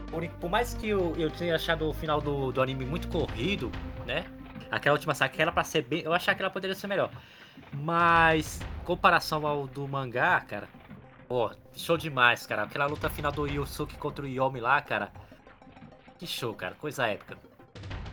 [0.09, 3.71] Por, por mais que eu, eu tenha achado o final do, do anime muito corrido,
[4.07, 4.25] né?
[4.71, 6.01] Aquela última saga que era pra ser bem.
[6.03, 7.11] Eu achava que ela poderia ser melhor.
[7.71, 10.67] Mas, em comparação ao do mangá, cara.
[11.31, 12.63] Pô, show demais, cara.
[12.63, 15.09] Aquela luta final do Yusuke contra o Yomi lá, cara.
[16.19, 16.75] Que show, cara.
[16.75, 17.37] Coisa épica.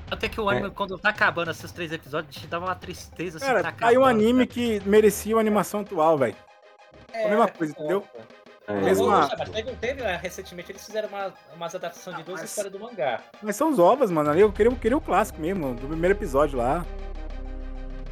[0.08, 3.46] Até que o anime, quando tá acabando esses três episódios, te dava uma tristeza assim.
[3.46, 4.54] Cara, tá tá aí um anime cara.
[4.54, 6.36] que merecia uma animação atual, velho.
[7.12, 8.04] É, a mesma coisa, entendeu?
[8.68, 12.14] É, Mesmo Ô, a- ô, mas teve, teve, né, recentemente eles fizeram uma, umas adaptações
[12.14, 13.20] de Ah, duas mas- histórias do mangá.
[13.42, 14.30] Mas são os ovos, mano.
[14.30, 16.86] Ali eu queria, eu queria o clássico mesmo, do primeiro episódio lá.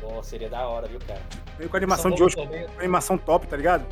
[0.01, 1.23] Pô, seria da hora, viu, cara?
[1.59, 3.87] Veio com a animação de hoje, com animação top, tá ligado?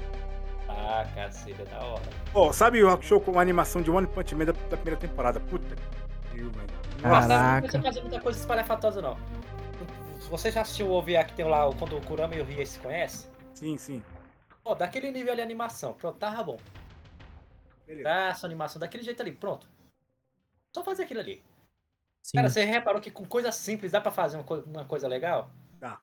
[0.86, 2.02] Ah, seria da hora.
[2.32, 5.40] Pô, sabe o Hakusho com a animação de One Punch Man da, da primeira temporada?
[5.40, 5.82] Puta que
[6.28, 6.68] pariu, velho.
[7.02, 7.62] Mas não Caraca.
[7.62, 9.16] precisa fazer muita coisa espalhafatosa, não.
[10.30, 12.64] Você já assistiu o OVA que tem lá o- quando o Kurama e o Rie
[12.66, 13.30] se conhecem?
[13.54, 14.02] Sim, sim.
[14.62, 15.92] Pô, daquele nível ali de animação.
[15.94, 16.58] Pronto, tava bom.
[17.86, 18.02] Beleza.
[18.08, 19.68] Traço, animação, daquele jeito ali, pronto.
[20.74, 21.42] Só fazer aquilo ali.
[22.22, 22.38] Sim.
[22.38, 25.50] Cara, você reparou que com coisa simples dá pra fazer uma, co- uma coisa legal?
[25.78, 25.98] Dá.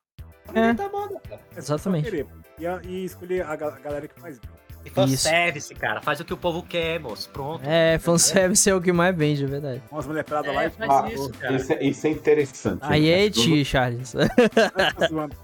[0.54, 0.72] É.
[0.74, 1.40] Tá bom, cara.
[1.56, 2.26] É só Exatamente.
[2.58, 4.50] E, a- e escolher a, ga- a galera que faz bem.
[4.84, 6.00] E fanservice, cara.
[6.00, 7.28] Faz o que o povo quer, moço.
[7.30, 7.62] Pronto.
[7.64, 9.82] É, fanservice é o que mais vende, é verdade.
[9.90, 11.54] Umas mulher pelada lá É, e faz Ah, isso, cara.
[11.56, 12.80] isso, é, isso é interessante.
[12.82, 13.24] Aí é né?
[13.26, 14.12] eti, Charles.
[14.12, 15.36] Tá zoando.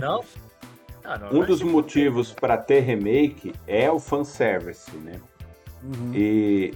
[0.00, 0.24] Não?
[1.04, 1.46] Ah, não, Um não.
[1.46, 5.20] dos motivos para ter remake é o fanservice, né?
[5.82, 6.12] Uhum.
[6.14, 6.74] E,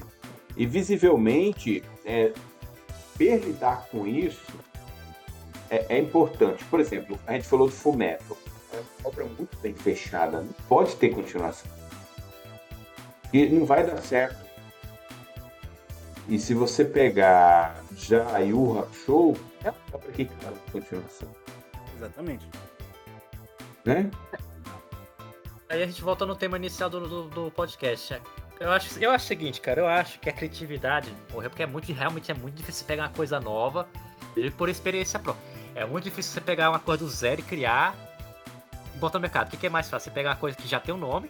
[0.56, 2.32] e visivelmente, é,
[3.16, 4.52] per lidar com isso
[5.70, 6.62] é, é importante.
[6.66, 8.36] Por exemplo, a gente falou do Fullmetal.
[8.72, 10.40] É uma obra muito bem fechada.
[10.40, 11.70] Não pode ter continuação.
[13.34, 14.36] E não vai dar certo.
[16.28, 21.28] E se você pegar já Yu Hakusho, é uma obra que cara continuação.
[21.96, 22.48] Exatamente.
[23.84, 24.08] Né?
[25.68, 28.22] Aí a gente volta no tema inicial do, do, do podcast.
[28.60, 31.66] Eu acho, eu acho o seguinte, cara, eu acho que a criatividade morreu porque é
[31.66, 33.88] muito, realmente é muito difícil pegar uma coisa nova
[34.36, 35.44] e por experiência própria.
[35.74, 37.96] É muito difícil você pegar uma coisa do zero e criar
[38.94, 39.48] e botar no mercado.
[39.48, 40.08] O que, que é mais fácil?
[40.08, 41.28] Você pegar uma coisa que já tem um nome.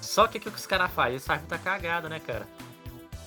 [0.00, 1.12] Só que o que os caras fazem?
[1.12, 2.46] Eles fazem muita cagada, né, cara?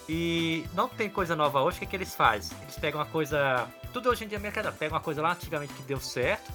[0.09, 2.55] E não tem coisa nova hoje, o que, que eles fazem?
[2.63, 3.67] Eles pegam uma coisa.
[3.93, 4.73] Tudo hoje em dia é mercado.
[4.77, 6.51] Pega uma coisa lá antigamente que deu certo.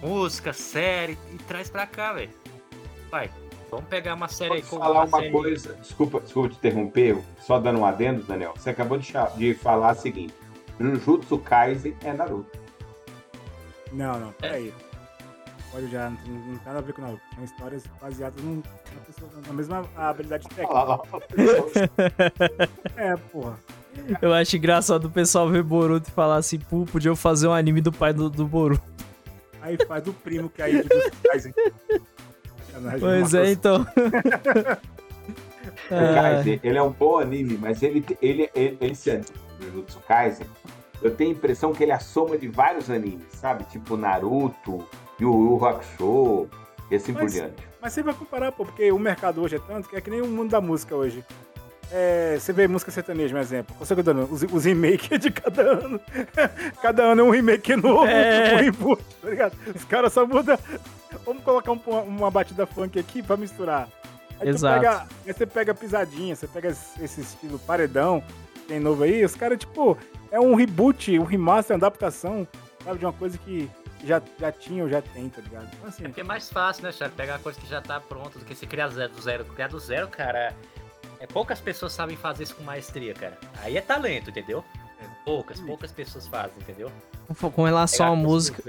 [0.00, 2.30] Música, série, e traz pra cá, velho.
[3.10, 3.30] Vai.
[3.70, 5.74] Vamos pegar uma série aí Posso como falar uma série- coisa?
[5.74, 8.52] Desculpa, desculpa te interromper, só dando um adendo, Daniel.
[8.56, 10.34] Você acabou de, de falar o seguinte:
[10.78, 12.56] Jujutsu Kaisen é Naruto.
[13.92, 14.72] Não, não, peraí.
[15.74, 17.22] Pode já, não tem, não tem nada a ver com Naruto.
[17.34, 18.62] São histórias baseadas num-
[18.94, 20.72] na, pessoa- na mesma habilidade técnica.
[20.72, 21.00] Lá.
[22.96, 23.58] É, porra.
[24.22, 27.80] Eu acho engraçado o pessoal ver Boruto e falar assim, pô, podia fazer um anime
[27.80, 28.82] do pai do, do Boruto.
[29.60, 30.88] Aí faz o primo que aí de
[31.28, 31.52] Kaisen.
[32.66, 33.86] Sacanagem, Pois uma é, então.
[35.90, 39.26] O Ah, Kaisen, ele é um bom anime, mas ele, ele, ele, esse anime,
[39.60, 40.46] Jujutsu Kaisen,
[41.02, 43.64] eu tenho a impressão que ele é a soma de vários animes, sabe?
[43.64, 44.86] Tipo Naruto,
[45.20, 46.48] Yu Yu Hakusho,
[46.90, 47.62] e assim por Mas- diante.
[47.80, 50.22] Mas você vai comparar, pô, porque o mercado hoje é tanto que é que nem
[50.22, 51.22] o mundo da música hoje.
[51.92, 53.76] É, você vê música sertaneja, um exemplo.
[53.78, 56.00] Você dando os, os remakes de cada ano.
[56.80, 58.54] cada ano é um remake novo, É.
[58.54, 59.52] um reboot, tá ligado?
[59.74, 60.58] Os caras só mudam.
[61.26, 63.88] Vamos colocar um- uma batida funk aqui pra misturar.
[64.40, 64.80] Aí tu Exato.
[64.80, 68.22] pega, aí você pega pisadinha, você pega esse esse estilo paredão,
[68.54, 69.96] que tem novo aí, os caras, tipo,
[70.32, 72.48] é um reboot, um remaster, uma adaptação,
[72.82, 73.70] sabe, de uma coisa que
[74.06, 75.68] já, já tinha ou já tem, tá ligado?
[75.72, 77.16] Então, assim, Porque é mais fácil, né, Charles?
[77.16, 79.44] Pegar uma coisa que já tá pronta do que se criar zero do zero.
[79.44, 80.54] Criar do zero, cara,
[81.20, 83.38] é poucas pessoas sabem fazer isso com maestria, cara.
[83.62, 84.64] Aí é talento, entendeu?
[85.00, 85.06] É.
[85.24, 86.90] Poucas, poucas pessoas fazem, entendeu?
[87.54, 88.62] com relação à música,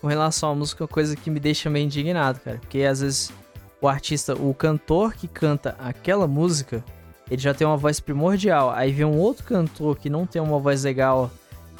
[0.00, 2.58] com relação à música, é uma coisa que me deixa meio indignado, cara.
[2.58, 3.32] Porque às vezes
[3.80, 6.84] o artista, o cantor que canta aquela música,
[7.28, 8.70] ele já tem uma voz primordial.
[8.70, 11.30] Aí vem um outro cantor que não tem uma voz legal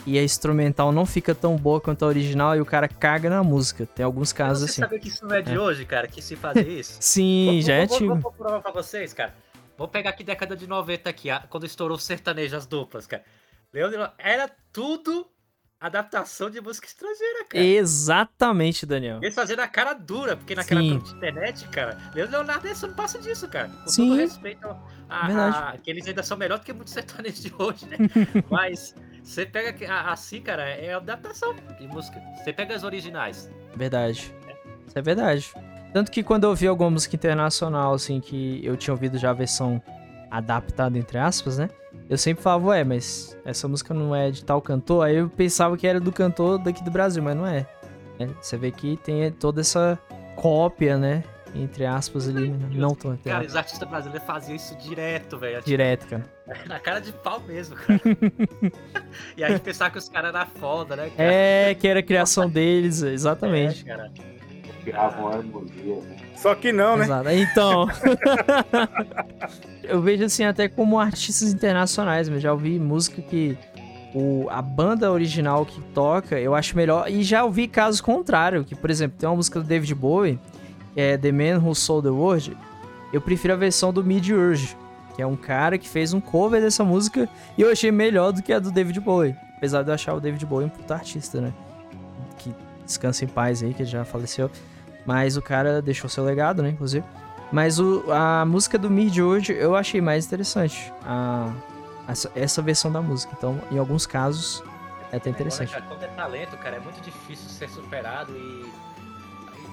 [0.07, 3.43] e a instrumental não fica tão boa quanto a original e o cara caga na
[3.43, 3.87] música.
[3.87, 4.81] Tem alguns casos Você assim.
[4.83, 6.97] sabe que isso não é de hoje, cara, que se fazer isso?
[7.03, 8.21] Sim, Vou- já é vou- vou- antigo.
[8.23, 9.35] Vou provar pra vocês, cara.
[9.79, 13.23] Vou pegar aqui década de 90 aqui, a- quando estourou o sertanejo, as duplas, cara.
[13.73, 15.27] Leandro, era tudo
[15.81, 17.65] adaptação de música estrangeira, cara.
[17.65, 19.19] Exatamente, Daniel.
[19.21, 23.49] Eles fazendo a cara dura, porque naquela internet, cara, Leandro Leonardo isso não passa disso,
[23.49, 23.69] cara.
[23.69, 24.09] Com Sim.
[24.11, 24.67] todo respeito
[25.09, 25.57] a, Verdade.
[25.57, 27.97] a, que eles ainda são melhor do que muitos sertanejos de hoje, né?
[28.49, 32.21] Mas você pega a- assim, cara, é adaptação de música.
[32.43, 33.51] Você pega as originais.
[33.77, 34.35] Verdade.
[34.87, 35.51] Isso é verdade.
[35.93, 39.35] Tanto que quando eu ouvi alguma música internacional, assim, que eu tinha ouvido já a
[39.35, 39.81] versão
[40.31, 41.69] adaptada, entre aspas, né?
[42.09, 45.07] Eu sempre falava, ué, mas essa música não é de tal cantor.
[45.07, 47.67] Aí eu pensava que era do cantor daqui do Brasil, mas não é.
[48.19, 48.29] né?
[48.41, 49.99] Você vê que tem toda essa
[50.37, 51.23] cópia, né?
[51.55, 52.69] Entre aspas ali, né?
[52.73, 55.63] não tão entre Cara, os artistas brasileiros faziam isso direto, velho.
[55.63, 56.25] Direto, cara.
[56.67, 58.01] Na cara de pau mesmo, cara.
[59.37, 61.33] e aí pensava que os caras eram foda, né, cara?
[61.33, 63.83] É, que era a criação deles, exatamente.
[63.83, 64.11] É, cara.
[64.85, 66.17] Gravam harmonia, né?
[66.37, 67.05] só que não, né?
[67.05, 67.29] Exato.
[67.31, 67.87] Então.
[69.85, 73.57] eu vejo assim até como artistas internacionais, mas já ouvi música que
[74.15, 77.09] o, a banda original que toca, eu acho melhor.
[77.09, 80.39] E já ouvi casos contrários, que, por exemplo, tem uma música do David Bowie,
[80.93, 82.57] que é The Man Who Sold the World.
[83.13, 84.77] Eu prefiro a versão do Mid Urge,
[85.15, 88.43] que é um cara que fez um cover dessa música e eu achei melhor do
[88.43, 89.37] que a do David Bowie.
[89.57, 91.53] Apesar de eu achar o David Bowie um puta artista, né?
[92.39, 94.51] Que descansa em paz aí, que já faleceu.
[95.05, 97.05] Mas o cara deixou seu legado, né, inclusive.
[97.51, 100.93] Mas o, a música do Mid hoje eu achei mais interessante.
[101.05, 101.53] A,
[102.09, 103.35] essa, essa versão da música.
[103.37, 104.63] Então, em alguns casos,
[105.11, 105.75] é até interessante.
[105.75, 108.82] Agora, cara, quando é talento, cara, é muito difícil ser superado e.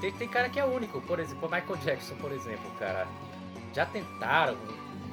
[0.02, 3.08] tem, tem cara que é único, por exemplo, o Michael Jackson, por exemplo, cara.
[3.74, 4.58] Já tentaram,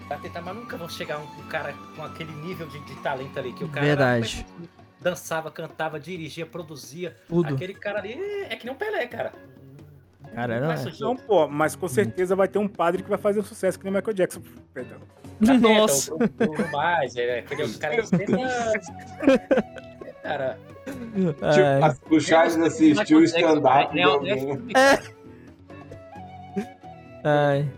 [0.09, 3.39] já tentaram, mas nunca vão chegar um, um cara com aquele nível de, de talento
[3.39, 4.47] ali, que o cara Verdade.
[4.61, 4.69] era-
[5.01, 7.17] dançava, cantava, dirigia, produzia.
[7.29, 7.55] Tudo.
[7.55, 8.15] Aquele cara ali
[8.49, 9.33] é que nem um Pelé, cara.
[10.35, 10.77] Cara, não é.
[11.01, 13.85] Não, pô, mas com certeza vai ter um padre que vai fazer um sucesso que
[13.85, 14.43] nem o Michael Jackson.
[14.75, 14.99] Perdão.
[15.61, 16.15] Nossa.
[16.15, 18.11] O Bruno, Mais, é, aquele cara que.
[20.23, 25.03] Cara, Tipo, o Charles assistiu o stand-up de É, é,
[27.25, 27.69] ai.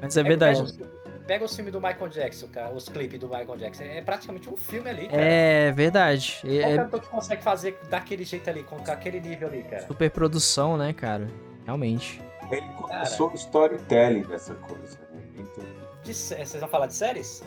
[0.00, 0.78] Mas é verdade.
[1.26, 3.84] Pega, o filme do Michael Jackson, cara, os clipes do Michael Jackson.
[3.84, 5.22] É praticamente um filme ali, cara.
[5.22, 6.40] É verdade.
[6.42, 9.86] É, Qual é cantor que consegue fazer daquele jeito ali, com aquele nível ali, cara?
[9.86, 11.28] super produção, né, cara?
[11.66, 12.22] Realmente.
[12.50, 14.98] Ele começou o storytelling dessa coisa.
[15.12, 15.20] Né?
[15.36, 15.64] Então,
[16.02, 17.42] De vocês vão falar de séries?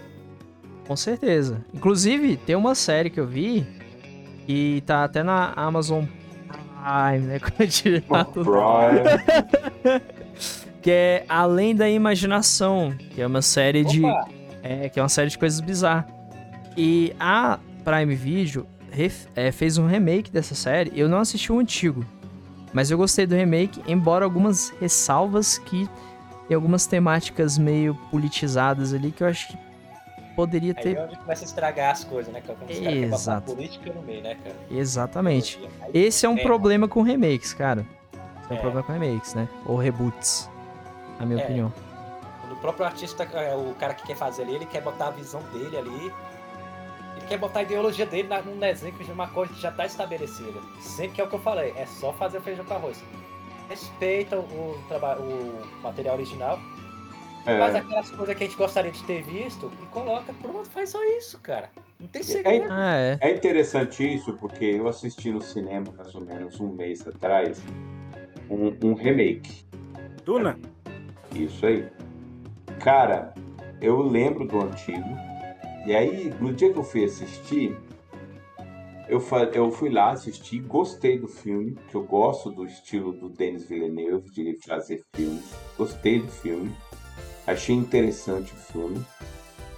[0.87, 1.65] Com certeza.
[1.73, 3.65] Inclusive, tem uma série que eu vi
[4.53, 7.39] e tá até na Amazon Prime, né?
[7.57, 8.51] Continuar tudo.
[8.51, 10.01] Brian,
[10.81, 14.03] Que é Além da Imaginação, que é uma série de.
[14.03, 14.27] Opa!
[14.63, 16.05] É, que é uma série de coisas bizarras.
[16.77, 20.91] E a Prime Video ref- é, fez um remake dessa série.
[20.95, 22.05] Eu não assisti o antigo,
[22.73, 25.87] mas eu gostei do remake, embora algumas ressalvas que
[26.47, 29.57] tem algumas temáticas meio politizadas ali que eu acho que
[30.35, 30.97] poderia Aí ter.
[30.97, 32.57] é onde começa a estragar as coisas, né, cara?
[32.59, 33.53] Quando Exato.
[33.53, 34.55] política no meio, né, cara?
[34.69, 35.59] Exatamente.
[35.81, 36.41] Aí- Esse é um É.
[36.43, 37.85] problema com remakes, cara.
[38.13, 38.59] Esse é um É.
[38.61, 39.47] problema com remakes, né?
[39.65, 40.49] Ou reboots,
[41.19, 41.43] na minha É.
[41.43, 41.73] opinião.
[42.41, 45.11] Quando o próprio artista, é, o cara que quer fazer ali, ele quer botar a
[45.11, 46.13] visão dele ali.
[47.17, 49.85] Ele quer botar a ideologia dele num desenho que é uma coisa que já tá
[49.85, 50.59] estabelecida.
[50.79, 53.01] Sempre que é o que eu falei, é só fazer feijão com arroz.
[53.69, 54.79] Respeita o, o,
[55.21, 56.59] o material original,
[57.43, 60.89] faz É, aquelas coisas que a gente gostaria de ter visto e coloca, pronto, faz
[60.89, 61.69] só isso, cara.
[61.99, 62.67] Não tem segredo.
[62.69, 63.17] Ah, é.
[63.21, 67.61] é interessante isso, porque eu assisti no cinema, mais ou menos um mês atrás,
[68.49, 69.65] um, um remake.
[70.25, 70.57] Duna?
[71.35, 71.87] Isso aí.
[72.79, 73.33] Cara,
[73.81, 75.09] eu lembro do antigo.
[75.85, 77.75] E aí, no dia que eu fui assistir,
[79.07, 79.21] eu,
[79.53, 84.29] eu fui lá assistir, gostei do filme, que eu gosto do estilo do Denis Villeneuve
[84.29, 85.53] de fazer filmes.
[85.77, 86.71] Gostei do filme.
[87.45, 89.05] Achei interessante o filme.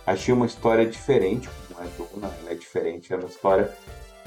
[0.06, 3.74] Achei uma história diferente, como é Duna, ela é diferente, é uma história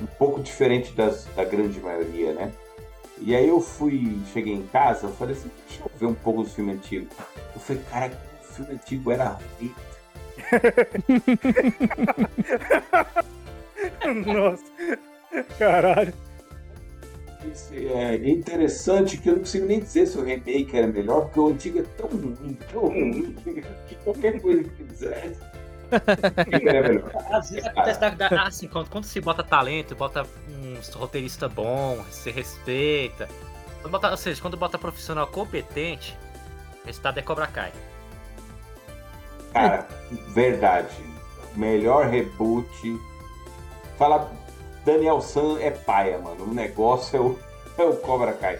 [0.00, 2.50] um pouco diferente das, da grande maioria, né?
[3.18, 6.42] E aí eu fui, cheguei em casa, eu falei assim, deixa eu ver um pouco
[6.42, 7.08] do filme antigo.
[7.54, 8.12] Eu falei, cara,
[8.42, 9.74] o filme antigo era ruim.
[14.26, 14.64] Nossa.
[15.58, 16.14] Caralho.
[17.72, 21.48] É interessante que eu não consigo nem dizer se o remake era melhor, porque o
[21.48, 23.34] antigo é tão ruim, tão ruim,
[23.88, 25.40] que qualquer coisa que fizesse.
[27.30, 32.02] Às vezes acontece da, da- assim, quando, quando se bota talento, bota um roteirista bom,
[32.10, 33.28] se respeita.
[33.82, 36.16] Quando bota- ou seja, quando bota profissional competente,
[36.82, 37.72] o resultado é Cobra Kai.
[39.52, 39.86] Cara,
[40.28, 40.94] verdade.
[41.54, 42.68] Melhor reboot.
[43.96, 44.30] Fala,
[44.86, 46.44] Daniel San é paia, mano.
[46.44, 47.38] O negócio é o,
[47.76, 48.58] é o Cobra Kai.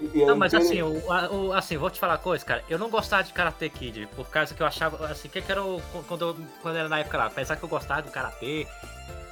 [0.00, 1.02] E é Não, mas inter- assim, o,
[1.48, 2.64] o- assim, vou te falar uma coisa, cara.
[2.70, 5.62] Eu não gostava de Karate Kid, por causa que eu achava, assim, que que era
[5.62, 8.66] o, quando, eu- quando era na época lá, apesar que eu gostava do Karate,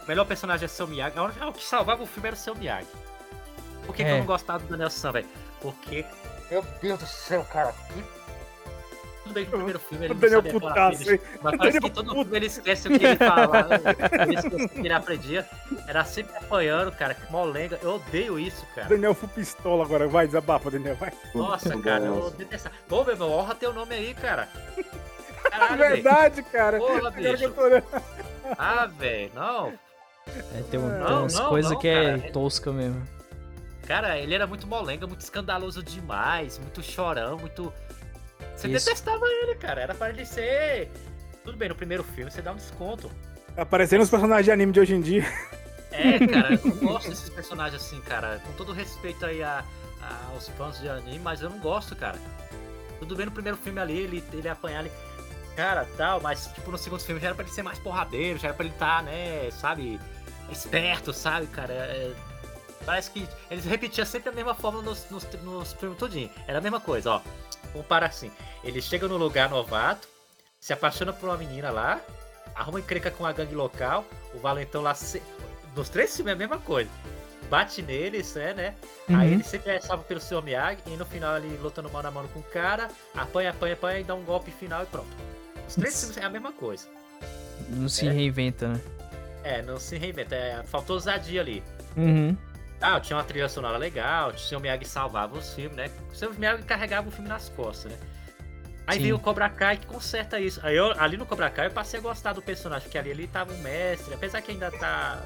[0.04, 1.18] o melhor personagem é seu Miyagi.
[1.18, 2.86] A única- O que salvava o filme era o seu Miyagi.
[3.86, 4.14] Por que, que É.
[4.14, 5.28] eu não gostava do Daniel San, velho?
[5.60, 6.04] Porque,
[6.50, 7.72] meu Deus do céu, cara.
[7.72, 8.21] que-
[9.22, 11.20] Tudo bem que no primeiro filme ele O não Daniel sabia falar putaço, hein?
[11.42, 12.16] mas parece que todo puto.
[12.16, 13.66] mundo ele esquece o que ele fala,
[14.20, 15.48] ele esquece o que ele aprendia.
[15.86, 17.78] Era sempre apanhando, cara, que molenga.
[17.82, 18.88] Eu odeio isso, cara.
[18.88, 20.08] Daniel foi pistola agora.
[20.08, 20.96] Vai, desabafa, Daniel.
[20.96, 21.12] Vai.
[21.34, 22.74] Nossa, cara, eu detestava.
[22.88, 24.48] Pô, meu irmão, honra teu nome aí, cara.
[24.76, 26.78] É Caralho, verdade, cara.
[26.78, 27.50] Porra, Agora que eu bicho.
[27.50, 27.84] tô olhando.
[28.58, 29.72] Ah, velho, não.
[30.26, 32.32] É, tem, um- tem Não, umas não, coisas que é cara.
[32.32, 33.06] tosca mesmo.
[33.86, 37.72] Cara, ele era muito molenga, muito escandaloso demais, muito chorão, muito.
[38.56, 38.86] Você Isso.
[38.86, 39.80] detestava ele, cara.
[39.80, 40.90] Era pra ele ser.
[41.44, 43.10] Tudo bem, no primeiro filme você dá um desconto.
[43.56, 45.24] Tá parecendo os personagens de anime de hoje em dia.
[45.90, 48.40] É, cara, eu não gosto desses personagens assim, cara.
[48.46, 49.62] Com todo respeito aí a,
[50.00, 52.18] a- aos fãs de anime, mas eu não gosto, cara.
[52.98, 54.92] Tudo bem no primeiro filme ali, ele, ele apanhar ali.
[55.56, 58.48] Cara, tal, mas tipo no segundo filme já era pra ele ser mais porradeiro, já
[58.48, 60.00] era pra ele estar, né, sabe,
[60.50, 61.74] esperto, sabe, cara.
[61.74, 62.12] É,
[62.86, 66.30] parece que eles repetiam sempre a mesma forma nos, nos, nos filmes todinho.
[66.46, 67.20] Era a mesma coisa, ó.
[67.72, 68.30] Compara assim.
[68.64, 70.08] Ele chega no lugar novato,
[70.60, 72.00] se apaixona por uma menina lá,
[72.54, 74.04] arruma encrenca com a gangue local,
[74.34, 74.94] o valentão lá.
[74.94, 75.22] se-
[75.74, 76.90] Nos três filmes é a mesma coisa.
[77.48, 78.74] Bate neles, é, né?
[79.08, 79.22] Aí Uhum.
[79.34, 82.28] ele sempre é salvo pelo seu Miyagi e no final ele lutando mano a mano
[82.28, 85.08] com o cara, apanha, apanha, apanha e dá um golpe final e pronto.
[85.68, 86.86] Os três filmes é a mesma coisa.
[87.68, 88.10] Não se É.
[88.10, 88.80] reinventa, né?
[89.44, 91.62] É, não se reinventa, é, faltou ousadia ali.
[91.96, 92.36] Uhum.
[92.82, 95.90] Ah, tinha uma trilha sonora legal, o seu Miyagi salvava os filmes, né?
[96.10, 97.98] O seu Miyagi carregava o filme nas costas, né?
[98.86, 99.02] Aí Sim.
[99.04, 100.60] veio o Cobra Kai que conserta isso.
[100.62, 103.26] Aí eu, ali no Cobra Kai eu passei a gostar do personagem, porque ali ele
[103.28, 105.22] tava um mestre, apesar que ainda tá.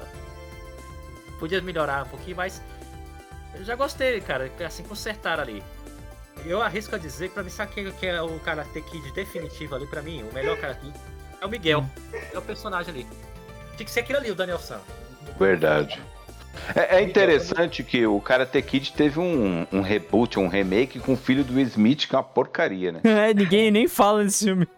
[1.39, 2.61] Podia melhorar um pouquinho, mas.
[3.55, 5.63] Eu já gostei, cara, assim, consertaram ali.
[6.45, 9.75] Eu arrisco a dizer que pra mim, sabe quem que é o Karate Kid definitivo
[9.75, 10.23] ali pra mim?
[10.29, 10.93] O melhor Karate Kid
[11.41, 11.85] é o Miguel.
[12.31, 13.07] É o personagem ali.
[13.75, 14.79] Tinha que ser aquele ali, o Daniel San.
[15.39, 15.99] Verdade.
[16.75, 21.17] É, é interessante que o Karate Kid teve um, um reboot, um remake com o
[21.17, 22.99] filho do Smith, que é uma porcaria, né?
[23.03, 24.67] É, ninguém nem fala desse filme.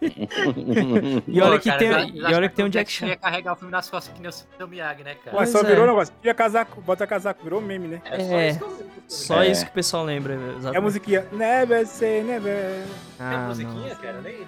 [1.26, 3.06] E olha Pô, que cara, tem, e olha que tem um Jack Chan.
[3.08, 5.36] ia carregar o filme nas costas que nem o seu Miyagi, né, cara?
[5.36, 5.64] Mas só é.
[5.64, 6.12] virou um negócio.
[6.20, 8.02] Tira casaco, bota casaco, virou meme, né?
[8.04, 8.90] É só É, isso que eu.
[9.08, 9.50] Só É.
[9.50, 10.34] isso que o pessoal lembra.
[10.34, 10.80] É a Exatamente.
[10.82, 11.26] musiquinha.
[11.32, 12.82] Never say never.
[13.18, 13.96] Tem Ah, musiquinha, não.
[13.96, 14.20] cara?
[14.22, 14.46] Nem, nem,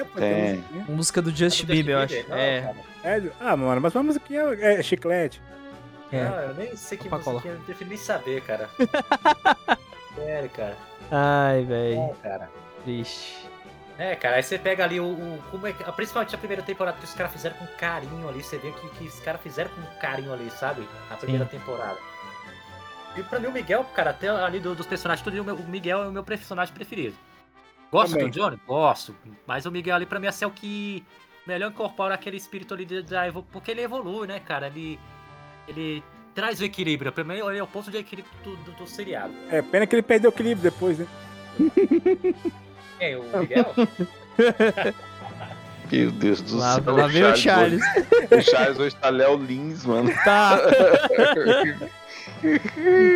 [0.00, 0.64] É, pô, Tem.
[0.88, 2.28] Música do Justin Bieber, eu acho.
[2.28, 2.74] Não, É.
[3.04, 5.40] É, ah, mano, mas uma musiquinha é chiclete.
[6.16, 6.24] É.
[6.24, 7.34] Não, eu nem sei que Coca-Cola.
[7.34, 8.68] musiquinha, eu não prefiro nem saber, cara.
[10.14, 10.76] Sério, cara.
[11.10, 12.00] Ai, velho.
[12.00, 12.50] É, cara.
[12.84, 13.48] Triste.
[13.96, 15.04] É, cara, aí você pega ali o.
[15.06, 18.42] o como é, que- principalmente a primeira temporada que os caras fizeram com carinho ali.
[18.42, 20.86] Você vê que, que os caras fizeram com carinho ali, sabe?
[21.10, 21.98] A primeira temporada.
[23.16, 25.62] E pra mim o Miguel, cara, até ali do- dos personagens, tudo, o meu- o
[25.68, 27.16] Miguel é o meu personagem preferido.
[27.92, 28.28] Gosto Também.
[28.28, 28.58] do Johnny?
[28.66, 29.14] Gosto.
[29.46, 31.06] Mas o Miguel ali pra mim assim, é o que
[31.46, 34.66] melhor incorpora aquele espírito ali de- da evo- Porque ele evolui, né, cara?
[34.66, 34.98] Ele.
[35.68, 36.02] Ele
[36.34, 37.10] traz o equilíbrio.
[37.12, 39.32] Pra mim, ele é o ponto de equilíbrio do, do, do seriado.
[39.50, 41.06] É, pena que ele perdeu o equilíbrio depois, né?
[43.00, 43.74] É, o Miguel?
[45.90, 46.96] Meu Deus do Lá, céu.
[46.96, 47.82] lá veio o Charles.
[47.82, 50.10] hoje- O Charles hoje tá Léo Lins, mano.
[50.24, 50.58] Tá.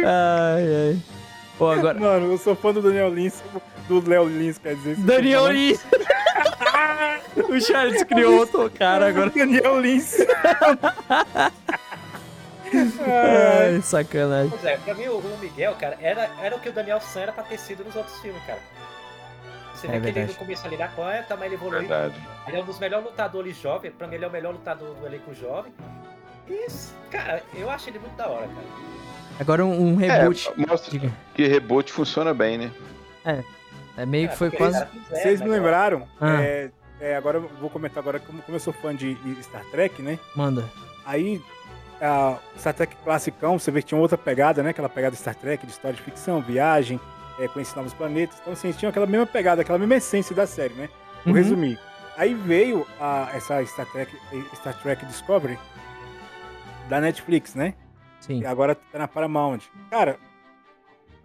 [0.05, 0.99] ai, ai.
[1.57, 1.99] Pô, agora.
[1.99, 3.43] Mano, eu sou fã do Daniel Lins,
[3.89, 4.97] do Léo Lins, quer dizer.
[4.97, 5.85] Daniel Lins.
[7.49, 9.31] o Charles criou outro cara agora.
[9.31, 10.17] Daniel Lins.
[12.75, 14.51] Ai, sacanagem.
[14.51, 17.21] Pois é, pra mim o, o Miguel, cara, era, era o que o Daniel San
[17.23, 18.61] era pra ter sido nos outros filmes, cara.
[19.75, 20.33] Você É vê que ele verdade.
[20.33, 21.81] no começo ali na apanha, também ele evoluiu.
[21.81, 22.15] Verdade.
[22.47, 25.07] Ele é um dos melhores lutadores jovens, pra mim ele é o melhor lutador do
[25.07, 25.73] elenco jovem.
[26.49, 26.67] E,
[27.11, 28.67] cara, eu acho ele muito da hora, cara.
[29.41, 30.49] Agora um, um reboot.
[30.49, 31.13] É, mostra Diga.
[31.35, 32.73] que reboot funciona bem, né?
[33.97, 34.85] É meio que Cara, foi quase.
[34.87, 36.09] fizeram, Vocês me né, lembraram?
[36.21, 36.43] Ah.
[36.43, 40.01] é, é, agora eu vou comentar agora, como, como eu sou fã de Star Trek,
[40.03, 40.19] né?
[40.35, 40.65] Manda.
[41.05, 41.41] Aí,
[42.01, 44.71] a Star Trek classicão, você vê que tinha outra pegada, né?
[44.71, 47.01] Aquela pegada Star Trek, de história de ficção, viagem,
[47.39, 48.39] é, conhecer novos planetas.
[48.41, 50.89] Então, assim, tinha aquela mesma pegada, aquela mesma essência da série, né?
[51.25, 51.39] Vou Uhum.
[51.41, 51.79] resumir.
[52.17, 54.13] Aí veio a, essa Star Trek,
[54.57, 55.59] Star Trek Discovery
[56.89, 57.75] da Netflix, né?
[58.21, 58.41] Sim.
[58.41, 59.61] E agora tá na Paramount.
[59.91, 60.19] Cara,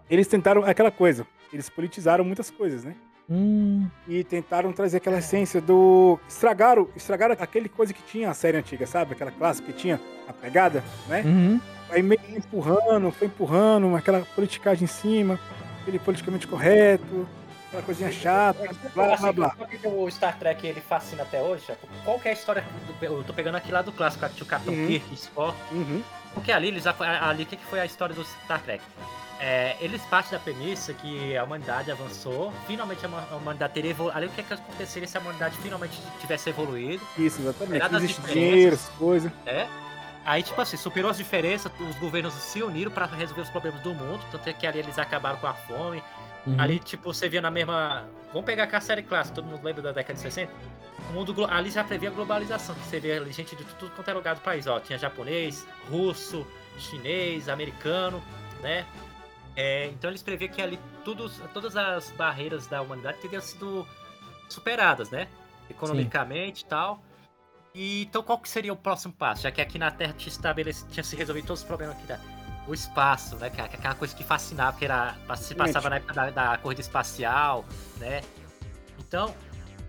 [0.09, 1.25] eles tentaram aquela coisa.
[1.51, 2.95] Eles politizaram muitas coisas, né?
[3.29, 6.19] Hum, E tentaram trazer aquela essência do.
[6.27, 9.13] Estragaram, estragaram aquele coisa que tinha a série antiga, sabe?
[9.13, 11.21] Aquela clássica que tinha a pegada, né?
[11.25, 11.59] uhum.
[11.89, 15.39] Aí meio que empurrando, foi empurrando, aquela politicagem em cima,
[15.81, 17.27] aquele politicamente correto,
[17.67, 19.49] aquela coisinha chata, blá blá blá.
[19.51, 21.65] Por que o Star Trek ele fascina até hoje?
[22.03, 22.63] Qual que é a história?
[22.99, 24.87] Do, eu tô pegando aqui lá do clássico, que tinha o Capitão Uhum.
[24.87, 25.57] Kirk, Spock.
[25.71, 26.01] Uhum.
[26.33, 28.83] Porque ali, eles, ali o que foi a história do Star Trek?
[29.45, 33.91] É, eles partem da premissa que a humanidade avançou, finalmente a huma- a humanidade teria
[33.91, 34.17] evoluído.
[34.17, 37.95] Ali o que, que aconteceria se a humanidade finalmente tivesse evoluído, Isso, exatamente.
[37.95, 39.29] Existe dinheiro, essas coisas.
[39.45, 39.67] né?
[40.23, 43.93] Aí, tipo assim, superou as diferenças, os governos se uniram pra resolver os problemas do
[43.93, 46.01] mundo, tanto é que ali eles acabaram com a fome.
[46.47, 46.55] uhum.
[46.57, 48.05] Ali, tipo, você via na mesma.
[48.31, 50.49] Vamos pegar a série clássica, todo mundo lembra da década de 60?
[51.09, 53.91] O mundo glo- ali já previa a globalização, que você vê ali gente de tudo
[53.93, 54.79] quanto é lugar do país, ó.
[54.79, 58.23] Tinha japonês, russo, chinês, americano,
[58.61, 58.85] né?
[59.55, 63.87] É, então eles previam que ali tudo, todas as barreiras da humanidade teriam sido
[64.49, 65.27] superadas, né?
[65.69, 67.03] Economicamente e tal.
[67.75, 69.43] E então qual que seria o próximo passo?
[69.43, 72.19] Já que aqui na Terra tinha, estabelecido, tinha se resolvido todos os problemas aqui da,
[72.67, 73.49] o espaço, né?
[73.49, 75.15] Que é aquela coisa que fascinava, que era.
[75.37, 77.65] Se passava na época da, da corrida espacial,
[77.97, 78.21] né?
[78.99, 79.33] Então,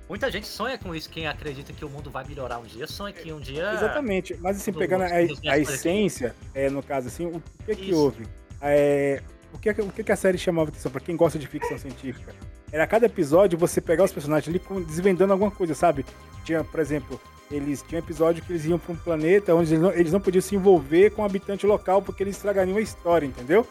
[0.09, 1.09] muita gente sonha com isso.
[1.09, 3.73] Quem acredita que o mundo vai melhorar um dia, sonha que um dia.
[3.73, 4.35] Exatamente.
[4.41, 7.99] Mas assim, do- pegando a, a essência, é, no caso assim, o que que Isso.
[7.99, 8.27] houve?
[8.61, 9.23] É,
[9.55, 12.35] o que, o que que a série chamava atenção pra quem gosta de ficção científica?
[12.73, 16.05] Era cada episódio você pegar os personagens ali desvendando alguma coisa, sabe?
[16.45, 19.83] Tinha, por exemplo, eles tinham um episódio que eles iam pra um planeta onde eles
[19.83, 23.27] não, eles não podiam se envolver com o habitante local porque eles estragariam a história,
[23.27, 23.67] entendeu?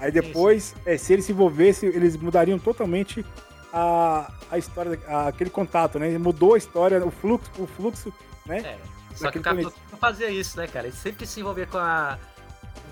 [0.00, 3.24] Aí depois, é, se eles se envolvessem, eles mudariam totalmente
[3.72, 6.16] a, a história, a- aquele contato, né?
[6.18, 8.12] Mudou a história, o fluxo, o fluxo,
[8.46, 8.58] né?
[8.58, 8.78] É,
[9.14, 10.86] só que o Capitão não fazia isso, né, cara?
[10.86, 12.18] Ele sempre se envolvia com a.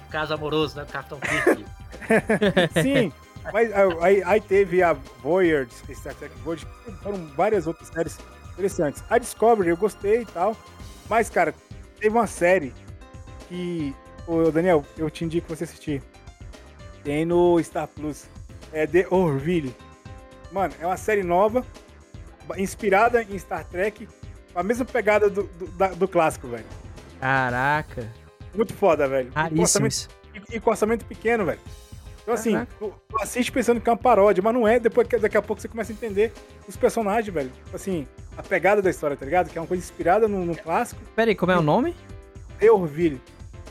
[0.07, 0.83] o caso amoroso, né?
[0.83, 1.65] O Capitão Kirk.
[2.83, 3.13] Sim,
[3.53, 3.71] mas
[4.01, 4.93] aí, aí teve a
[5.23, 6.69] Voyager, Star Trek Voyager,
[7.03, 8.19] foram várias outras séries
[8.53, 9.03] interessantes.
[9.11, 10.57] A Discovery eu gostei e tal,
[11.09, 11.55] mas, cara,
[12.01, 12.73] teve uma série
[13.49, 13.95] que,
[14.27, 16.03] ô Daniel, eu te indico você assistir.
[17.03, 18.25] Tem no Star Plus,
[18.73, 19.75] é The Orville.
[20.51, 21.65] Mano, é uma série nova,
[22.57, 24.09] inspirada em Star Trek,
[24.53, 26.65] com a mesma pegada do, do, da- do clássico, velho.
[27.21, 28.09] Caraca.
[28.55, 29.29] Muito foda, velho.
[29.29, 30.09] E com Raríssimo orçamento isso.
[30.53, 31.61] e, e com orçamento pequeno, velho.
[32.25, 32.73] Então, assim, Caraca.
[32.79, 34.81] tu, tu assiste pensando que é uma paródia, mas não é.
[34.81, 36.33] Depois que daqui a pouco você começa a entender
[36.67, 37.51] os personagens, velho.
[37.65, 39.51] Tipo Assim, a pegada da história, tá ligado?
[39.51, 41.01] Que é uma coisa inspirada no, no clássico.
[41.15, 41.95] Pera aí, como é o nome?
[42.59, 43.21] The Orville.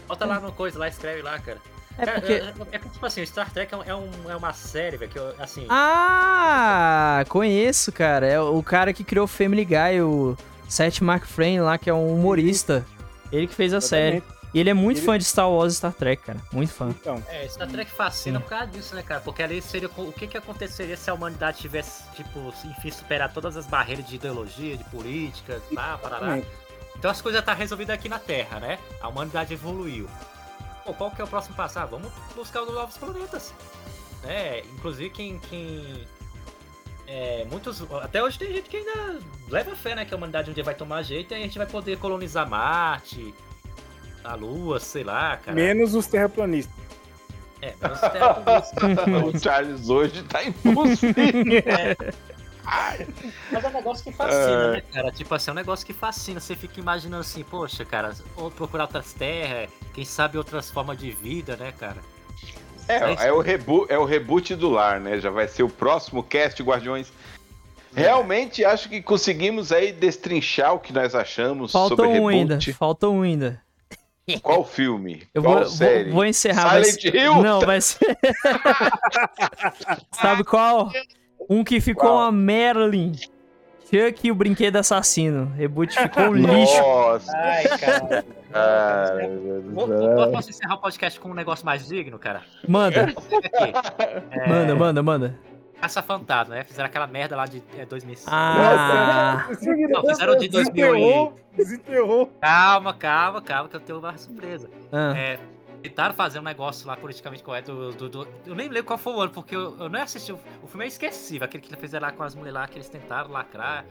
[0.08, 1.58] Bota lá no coisa, lá escreve lá, cara.
[1.98, 2.34] É porque.
[2.34, 5.12] é, é que, tipo assim, Star Trek é, um- é um- é uma série, velho,
[5.12, 5.66] que eu, assim.
[5.70, 8.26] Ah, conheço, cara.
[8.28, 10.36] É o cara que criou Family Guy, o
[10.68, 12.86] Seth MacFarlane lá, que é um humorista.
[13.32, 14.22] Ele que fez a série.
[14.54, 16.40] E ele é muito Ele- fã de Star Wars e Star Trek, cara.
[16.52, 16.90] Muito fã.
[16.90, 18.44] Então, É, Star Trek fascina Sim.
[18.44, 19.20] por causa disso, né, cara?
[19.22, 23.58] Porque ali seria o que que aconteceria se a humanidade tivesse, tipo, enfim, superar todas
[23.58, 26.40] as barreiras de ideologia, de política, pá, parará.
[26.96, 28.78] Então as coisas tá resolvidas aqui na Terra, né?
[29.02, 30.08] A humanidade evoluiu.
[30.86, 31.80] Pô, qual que é o próximo passo?
[31.80, 33.54] Ah, vamos buscar os novos planetas.
[34.24, 36.06] É, inclusive quem, quem
[37.08, 37.82] é, muitos.
[38.02, 40.06] Até hoje tem gente que ainda leva fé, né?
[40.06, 43.34] Que a humanidade um dia vai tomar jeito e a gente vai poder colonizar Marte,
[44.24, 45.56] a Lua, sei lá, cara.
[45.56, 46.74] Menos os terraplanistas.
[47.62, 49.36] É, menos os terraplanistas.
[49.36, 51.14] o Charles hoje tá impossível.
[53.52, 55.12] Mas é um negócio que fascina, né, cara?
[55.12, 56.40] Tipo assim, é um negócio que fascina.
[56.40, 61.12] Você fica imaginando assim, poxa, cara, ou procurar outras terras, quem sabe outras formas de
[61.12, 61.98] vida, né, cara?
[62.88, 65.20] É, é, o reboot, é o reboot do lar, né?
[65.20, 67.12] Já vai ser o próximo cast Guardiões.
[67.96, 72.36] Realmente acho que conseguimos aí destrinchar o que nós achamos Falta sobre um reboot.
[72.36, 72.60] ainda.
[72.74, 73.62] Falta um ainda.
[74.42, 75.24] Qual filme?
[75.34, 76.04] Eu qual vou, série?
[76.06, 76.70] vou, vou encerrar.
[76.70, 77.42] vai Silent ser- Hill?
[77.42, 78.18] Não, vai ser.
[80.12, 80.90] Sabe qual?
[81.50, 82.18] Um que ficou Qual?
[82.20, 83.12] uma Merlin.
[83.92, 85.52] Chuck e o brinquedo assassino.
[85.56, 86.82] Reboot ficou um lixo.
[86.82, 88.26] Nossa, Ai, cara.
[88.52, 89.30] cara.
[89.72, 92.42] Vou- vou- Posso encerrar o podcast com um negócio mais digno, cara?
[92.68, 93.14] Manda.
[94.32, 95.40] É, manda, manda, manda.
[95.84, 96.64] Caça Fantasma, né?
[96.64, 98.32] Fizeram aquela merda lá de é, 2005.
[98.34, 99.48] Ah,
[99.90, 101.00] Não, fizeram de 2000 e...
[101.02, 102.26] Desenterrou, desenterrou.
[102.40, 104.70] Calma, calma, calma, que eu tenho uma surpresa.
[104.94, 105.14] ah.
[105.18, 105.40] É,
[105.82, 109.12] tentaram fazer um negócio lá politicamente correto do, do- do- Eu nem lembro qual foi
[109.14, 110.32] o ano, porque eu, eu nem assisti.
[110.32, 112.78] O, o filme é esquecível, aquele que eles fizeram lá com as mulheres lá, que
[112.78, 113.84] eles tentaram lacrar.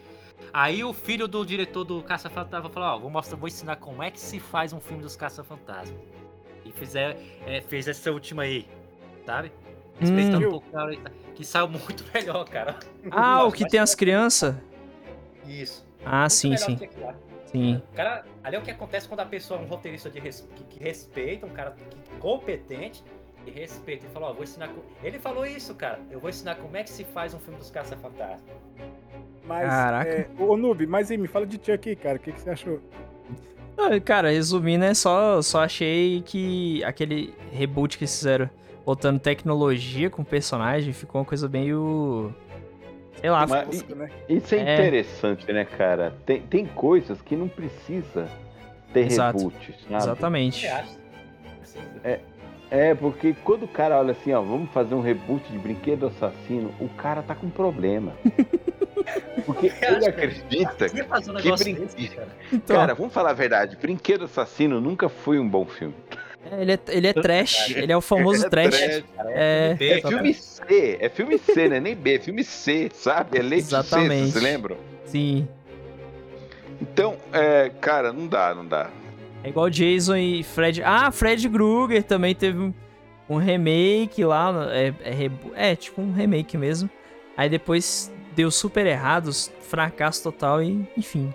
[0.50, 4.02] Aí o filho do diretor do Caça Fantasma falou, ó, vou mostrar, vou ensinar como
[4.02, 5.94] é que se faz um filme dos Caça Fantasma.
[6.64, 8.66] E fizer, é, fez essa última aí,
[9.26, 9.52] sabe?
[10.02, 10.48] Respeitando Hum.
[10.48, 10.66] um pouco
[11.34, 12.76] que saiu muito melhor, cara.
[13.10, 14.54] Ah, o que tem as crianças?
[15.46, 15.84] Isso.
[16.04, 16.78] Ah, Muito sim, sim.
[17.00, 17.14] lá.
[17.46, 17.82] Sim.
[17.94, 20.64] Cara, ali é o que acontece quando a pessoa é um roteirista de res- que,
[20.64, 23.02] que respeita, um cara que- competente
[23.46, 24.04] e respeita.
[24.06, 24.68] Ele falou, ó, vou ensinar.
[24.68, 26.00] co- Ele falou isso, cara.
[26.10, 28.40] Eu vou ensinar como é que se faz um filme dos Caça-Fantasmas.
[29.44, 30.10] Mas, Caraca.
[30.10, 32.16] é, ô Noob, mas aí, me fala de Chuck cara.
[32.16, 32.80] O que, que você achou?
[33.76, 38.48] Ah, Cara, resumindo, é só, só achei que aquele reboot que eles fizeram,
[38.84, 42.34] botando tecnologia com personagem, ficou uma coisa meio.
[43.20, 44.10] Sei lá, Mas- ficou- Tosco, né?
[44.28, 44.74] Isso é, É.
[44.74, 46.12] interessante, né, cara?
[46.26, 48.28] Tem, tem coisas que não precisa
[48.92, 49.38] ter Exato.
[49.38, 49.94] reboot, sabe?
[50.02, 50.66] exatamente.
[51.60, 52.20] Precisa.
[52.70, 56.72] É, porque quando o cara olha assim, ó, vamos fazer um reboot de Brinquedo Assassino,
[56.80, 58.12] o cara tá com problema.
[59.44, 62.28] Porque ele acredita um que negócio brin- desse, cara?
[62.52, 65.94] Então, Cara, vamos falar a verdade, Brinquedo Assassino nunca foi um bom filme.
[66.50, 68.76] É, ele, é, ele é trash, ele é o famoso É trash.
[68.78, 69.04] trash.
[69.28, 70.14] É, B, É cara.
[70.16, 71.80] filme C, é filme C, né?
[71.80, 73.38] Nem B, é filme C, sabe?
[73.38, 74.26] É leite Exatamente.
[74.26, 74.76] C, vocês lembram?
[75.06, 75.46] sim.
[76.80, 78.90] Então, é, cara, não dá, não dá.
[79.44, 80.82] É igual Jason e Fred.
[80.82, 82.74] Ah, Fred Krueger também teve um,
[83.28, 84.68] um remake lá.
[84.72, 86.90] É, é, é, tipo um remake mesmo.
[87.36, 91.32] Aí depois deu super errados, fracasso total e enfim.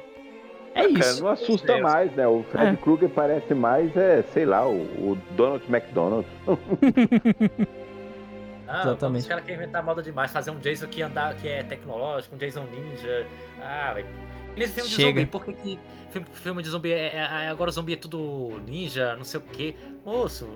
[0.80, 1.24] É isso.
[1.24, 1.82] não assusta Deus.
[1.82, 2.28] mais, né?
[2.28, 2.76] O Fred É.
[2.78, 4.76] Krueger parece mais, é, sei lá, o,
[5.12, 6.26] o Donald McDonald.
[8.70, 9.22] Ah, Exatamente.
[9.22, 12.38] Os caras querem inventar moda demais, fazer um Jason que, andar, que é tecnológico, um
[12.38, 13.26] Jason ninja.
[13.64, 14.08] Ah, velho.
[14.56, 15.10] E Nesse filme de Chega.
[15.22, 15.80] zumbi, por que, que
[16.12, 19.40] filme, filme de zumbi é, é- é- agora o zumbi é tudo ninja, não sei
[19.40, 19.74] o quê?
[20.06, 20.50] Moço,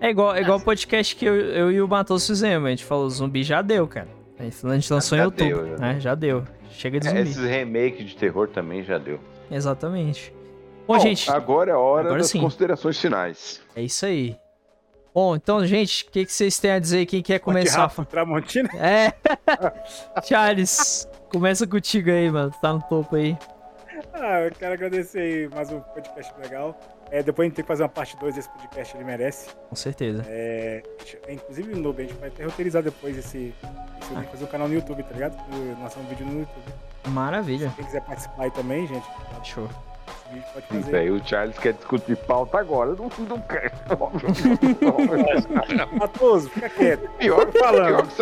[0.00, 2.66] É igual, é igual o podcast que eu, eu e o Matheus fizemos.
[2.66, 4.08] A gente falou, zumbi já deu, cara.
[4.38, 6.00] A gente lançou em Já outubro, deu, já né?
[6.00, 6.42] Já deu.
[6.70, 7.22] Chega de É, zumbi.
[7.22, 9.18] esses remakes de terror também já deu.
[9.50, 10.32] Exatamente.
[10.86, 12.40] Bom, Bom, gente, agora é a hora agora das sim.
[12.40, 13.60] considerações finais.
[13.76, 14.36] é isso aí.
[15.14, 17.04] Bom, então, gente, o que, que vocês têm a dizer?
[17.06, 17.82] Quem quer começar?
[17.82, 18.68] Rafa, Tramontina.
[18.76, 19.12] É.
[20.24, 22.52] Charles, começa contigo aí, mano.
[22.62, 23.36] Tá no topo aí.
[24.14, 26.78] Ah, eu quero agradecer aí mais um podcast legal.
[27.12, 29.48] É, depois a gente tem que fazer uma parte 2 desse podcast, ele merece.
[29.68, 30.24] Com certeza.
[30.28, 30.82] É,
[31.28, 33.52] inclusive, no Noob, a gente vai até roteirizar depois esse,
[34.00, 35.36] esse link, fazer um canal no YouTube, tá ligado?
[35.80, 36.64] Lançar um vídeo no YouTube.
[37.08, 37.72] Maravilha.
[37.76, 39.04] Quem quiser participar aí também, gente,
[39.42, 39.64] Show.
[39.66, 40.96] esse vídeo pode Isso fazer.
[40.98, 43.72] aí, o Charles quer discutir pauta agora, não, não quer.
[45.98, 47.08] Matoso, fica quieto.
[47.18, 47.86] pior, Tô falando.
[47.86, 48.12] pior que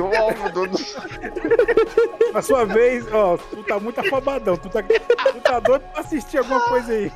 [0.00, 2.32] ó, meu Deus do.
[2.32, 4.56] Na sua vez, ó, tu tá muito afobadão.
[4.56, 7.12] Tu tá, tu tá doido pra assistir alguma coisa aí.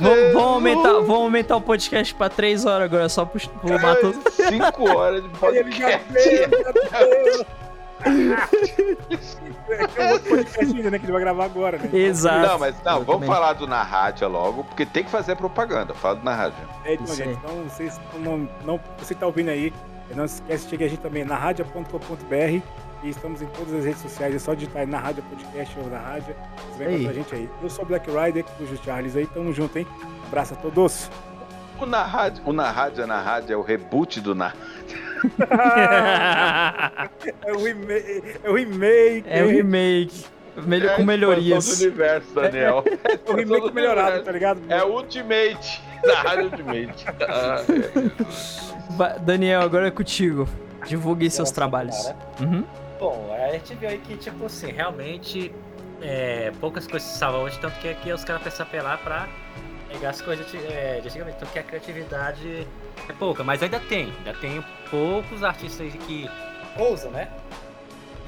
[0.00, 4.16] Vamos, vamos aumentar, vamos aumentar o podcast pra 3 horas agora, só pro, pro Matheus.
[4.48, 6.28] Cinco horas de Aí ele já podcast.
[6.28, 6.48] É
[9.96, 10.98] é um podcast ainda, né?
[10.98, 11.90] Que ele vai gravar agora, né?
[11.92, 12.48] Exato.
[12.48, 15.94] Não, mas não, vamos falar do Na Rádio logo, porque tem que fazer propaganda.
[15.94, 16.58] Fala do Na Rádio.
[16.84, 19.72] É, então, gente, então vocês não, não, você que tá ouvindo aí,
[20.14, 22.64] não se esquece de seguir a gente também na rádio.com.br
[23.02, 25.88] e estamos em todas as redes sociais, é só digitar aí na rádio podcast ou
[25.88, 26.34] na rádio,
[26.72, 27.48] você vai encontrar a gente aí.
[27.62, 29.86] Eu sou o Black Rider, o Charles aí, tamo junto, hein?
[30.26, 31.10] Abraço a todos.
[31.80, 34.52] O Na Rádio, o Na Rádio é Na Rádio, é o reboot do Na
[37.46, 40.24] É o remake, é o remake, é o remake.
[40.66, 41.78] Melho- É com melhorias.
[41.78, 42.84] do universo, Daniel.
[43.04, 44.60] é o remake melhorado, tá ligado?
[44.68, 45.82] É o Ultimate.
[46.04, 47.06] Na Rádio Ultimate.
[47.28, 47.62] Ah,
[49.16, 49.18] é.
[49.20, 50.46] Daniel, agora é contigo.
[50.86, 52.12] Divulgue seus trabalhos.
[52.40, 52.64] Uhum.
[53.00, 55.50] Bom, a gente viu aí que, tipo assim, realmente
[56.02, 59.26] é, poucas coisas se salvam hoje, tanto que aqui os caras precisam apelar pra
[59.88, 61.38] pegar as coisas de, é, de antigamente.
[61.38, 62.68] Tanto que a criatividade
[63.08, 64.12] é pouca, mas ainda tem.
[64.18, 66.28] Ainda tem poucos artistas que
[66.78, 67.32] ousam, né?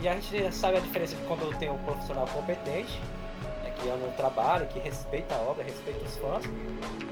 [0.00, 2.98] E a gente sabe a diferença de quando tem um profissional competente,
[3.62, 6.44] né, que ama o trabalho, que respeita a obra, respeita os fãs.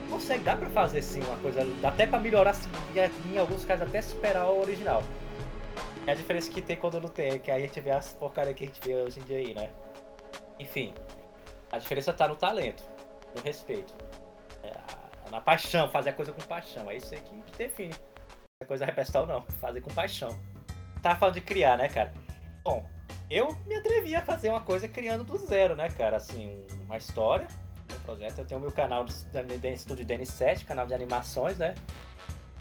[0.09, 2.57] Consegue, dá pra fazer sim uma coisa, dá até pra melhorar,
[3.31, 5.03] em alguns casos até superar o original.
[6.11, 8.57] É a diferença que tem quando não tem, que aí a gente vê as porcarias
[8.57, 9.71] que a gente vê hoje em dia aí, né?
[10.59, 10.93] Enfim,
[11.71, 12.83] a diferença tá no talento,
[13.33, 13.95] no respeito.
[14.65, 16.91] É, na paixão, fazer a coisa com paixão.
[16.91, 17.95] É isso aí que define.
[18.61, 20.37] A coisa represtar ou não, fazer com paixão.
[21.01, 22.13] Tá falando de criar, né, cara?
[22.65, 22.85] Bom,
[23.31, 26.17] eu me atrevi a fazer uma coisa criando do zero, né, cara?
[26.17, 27.47] Assim, uma história,
[27.89, 28.39] um projeto.
[28.39, 31.77] Eu tenho o meu canal do Estúdio DN7, canal de animações, né?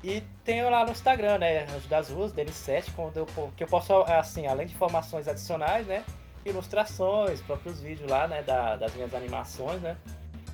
[0.03, 1.63] E tenho lá no Instagram, né?
[1.63, 3.25] Anjo das Ruas, DN7, quando eu,
[3.55, 6.05] que eu posso, assim, além de informações adicionais, né?
[6.45, 8.41] Ilustrações, próprios vídeos lá, né?
[8.43, 9.97] Da, das minhas animações, né?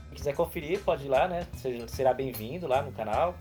[0.07, 1.45] Quem quiser conferir, pode ir lá, né?
[1.87, 3.35] Será bem-vindo lá no canal,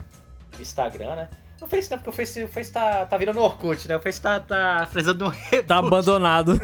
[0.55, 1.29] no Instagram, né?
[1.61, 3.97] No Face não, porque o Face, o Face tá, tá virando Orkut, né?
[3.97, 6.61] O Face tá, tá precisando de um Tá abandonado.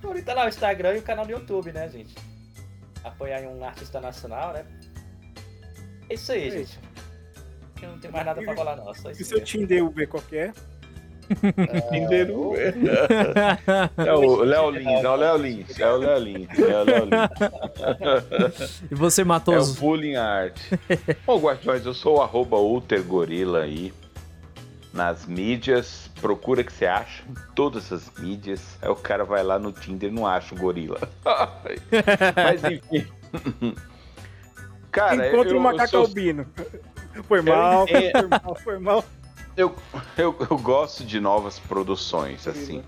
[0.00, 2.14] Bonita lá o Instagram e o canal do YouTube, né, gente?
[3.04, 4.64] Apoiar um artista nacional, né?
[6.08, 6.64] É isso aí, é gente.
[6.64, 6.78] Isso.
[7.82, 8.94] Eu não tenho mais nada pra falar, não.
[8.94, 10.52] Só isso e seu Tinder Uber qualquer?
[11.90, 12.74] Tinder Uber.
[13.98, 17.04] É o Léo Lins, é o Léo Lins, é o Léo Lins, é o Léo
[17.04, 18.82] Lins.
[18.90, 19.74] E você, Matoso?
[19.74, 20.58] É o Pulling Art.
[21.26, 22.56] Ô, Guardiões, eu sou o arroba
[23.06, 23.92] Gorila aí.
[24.92, 27.22] Nas mídias, procura que você acha.
[27.54, 28.78] Todas as mídias.
[28.80, 30.98] Aí o cara vai lá no Tinder e não acha o gorila.
[32.34, 33.06] Mas enfim.
[34.90, 36.00] Cara, Encontre o macaco sou...
[36.00, 36.46] albino.
[37.26, 38.12] Foi mal, é...
[38.12, 39.04] foi mal, foi mal.
[39.56, 39.74] Eu,
[40.16, 42.84] eu, eu gosto de novas produções, assim.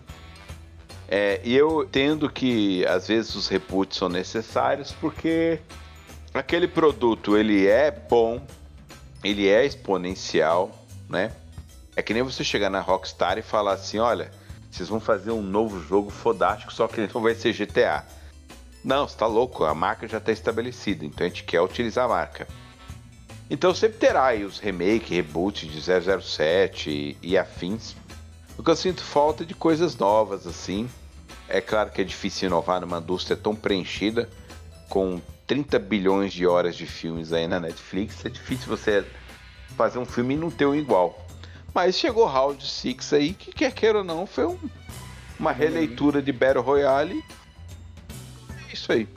[1.08, 5.58] É, e eu entendo que às vezes os reboots são necessários porque
[6.32, 8.40] aquele produto ele é bom,
[9.24, 10.70] ele é exponencial,
[11.08, 11.32] né?
[11.96, 14.30] É que nem você chegar na Rockstar e falar assim, olha,
[14.70, 18.04] vocês vão fazer um novo jogo fodástico, só que ele não vai ser GTA.
[18.82, 22.08] Não, você tá louco, a marca já está estabelecida, então a gente quer utilizar a
[22.08, 22.48] marca.
[23.50, 27.94] Então sempre terá aí os remake, reboot de 007 e, e afins.
[28.56, 30.88] O que eu sinto falta é de coisas novas assim.
[31.48, 34.30] É claro que é difícil inovar numa indústria tão preenchida,
[34.88, 38.24] com 30 bilhões de horas de filmes aí na Netflix.
[38.24, 39.04] É difícil você
[39.76, 41.26] fazer um filme e não ter um igual.
[41.74, 44.58] Mas chegou Round 6 aí, que quer queira ou não, foi um,
[45.38, 47.20] uma releitura de Battle Royale
[48.80, 49.08] isso aí.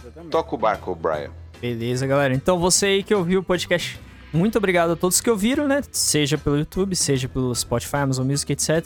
[0.00, 0.30] Exatamente.
[0.30, 1.30] Toca o barco, Brian.
[1.60, 2.34] Beleza, galera.
[2.34, 3.98] Então você aí que ouviu o podcast,
[4.32, 5.82] muito obrigado a todos que ouviram, né?
[5.90, 8.84] Seja pelo YouTube, seja pelo Spotify, Amazon Music, etc.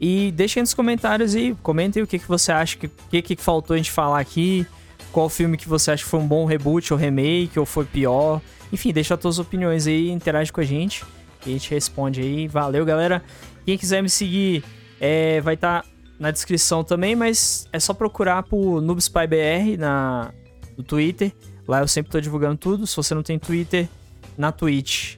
[0.00, 3.74] E deixem nos comentários aí, comentem o que, que você acha, o que, que faltou
[3.74, 4.66] a gente falar aqui,
[5.12, 8.40] qual filme que você acha que foi um bom reboot ou remake, ou foi pior.
[8.72, 11.04] Enfim, deixa as suas opiniões aí, interage com a gente.
[11.46, 12.48] E a gente responde aí.
[12.48, 13.22] Valeu, galera.
[13.64, 14.64] Quem quiser me seguir,
[15.00, 15.88] é, vai estar tá
[16.18, 20.32] na descrição também, mas é só procurar por NoobSpyBR na,
[20.76, 21.32] no Twitter.
[21.66, 22.86] Lá eu sempre tô divulgando tudo.
[22.86, 23.88] Se você não tem Twitter,
[24.36, 25.16] na Twitch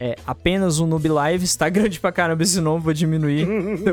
[0.00, 1.44] é apenas um Noob Live.
[1.44, 3.46] Está grande pra caramba esse nome, vou diminuir.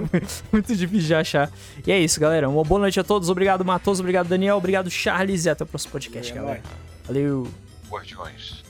[0.51, 1.51] Muito difícil de achar.
[1.85, 2.47] E é isso, galera.
[2.47, 3.29] Uma boa noite a todos.
[3.29, 3.99] Obrigado, Matos.
[3.99, 4.55] Obrigado, Daniel.
[4.55, 5.45] Obrigado, Charles.
[5.45, 6.63] E até o próximo podcast, galera.
[7.05, 7.47] Valeu.
[7.89, 8.66] Guardiões.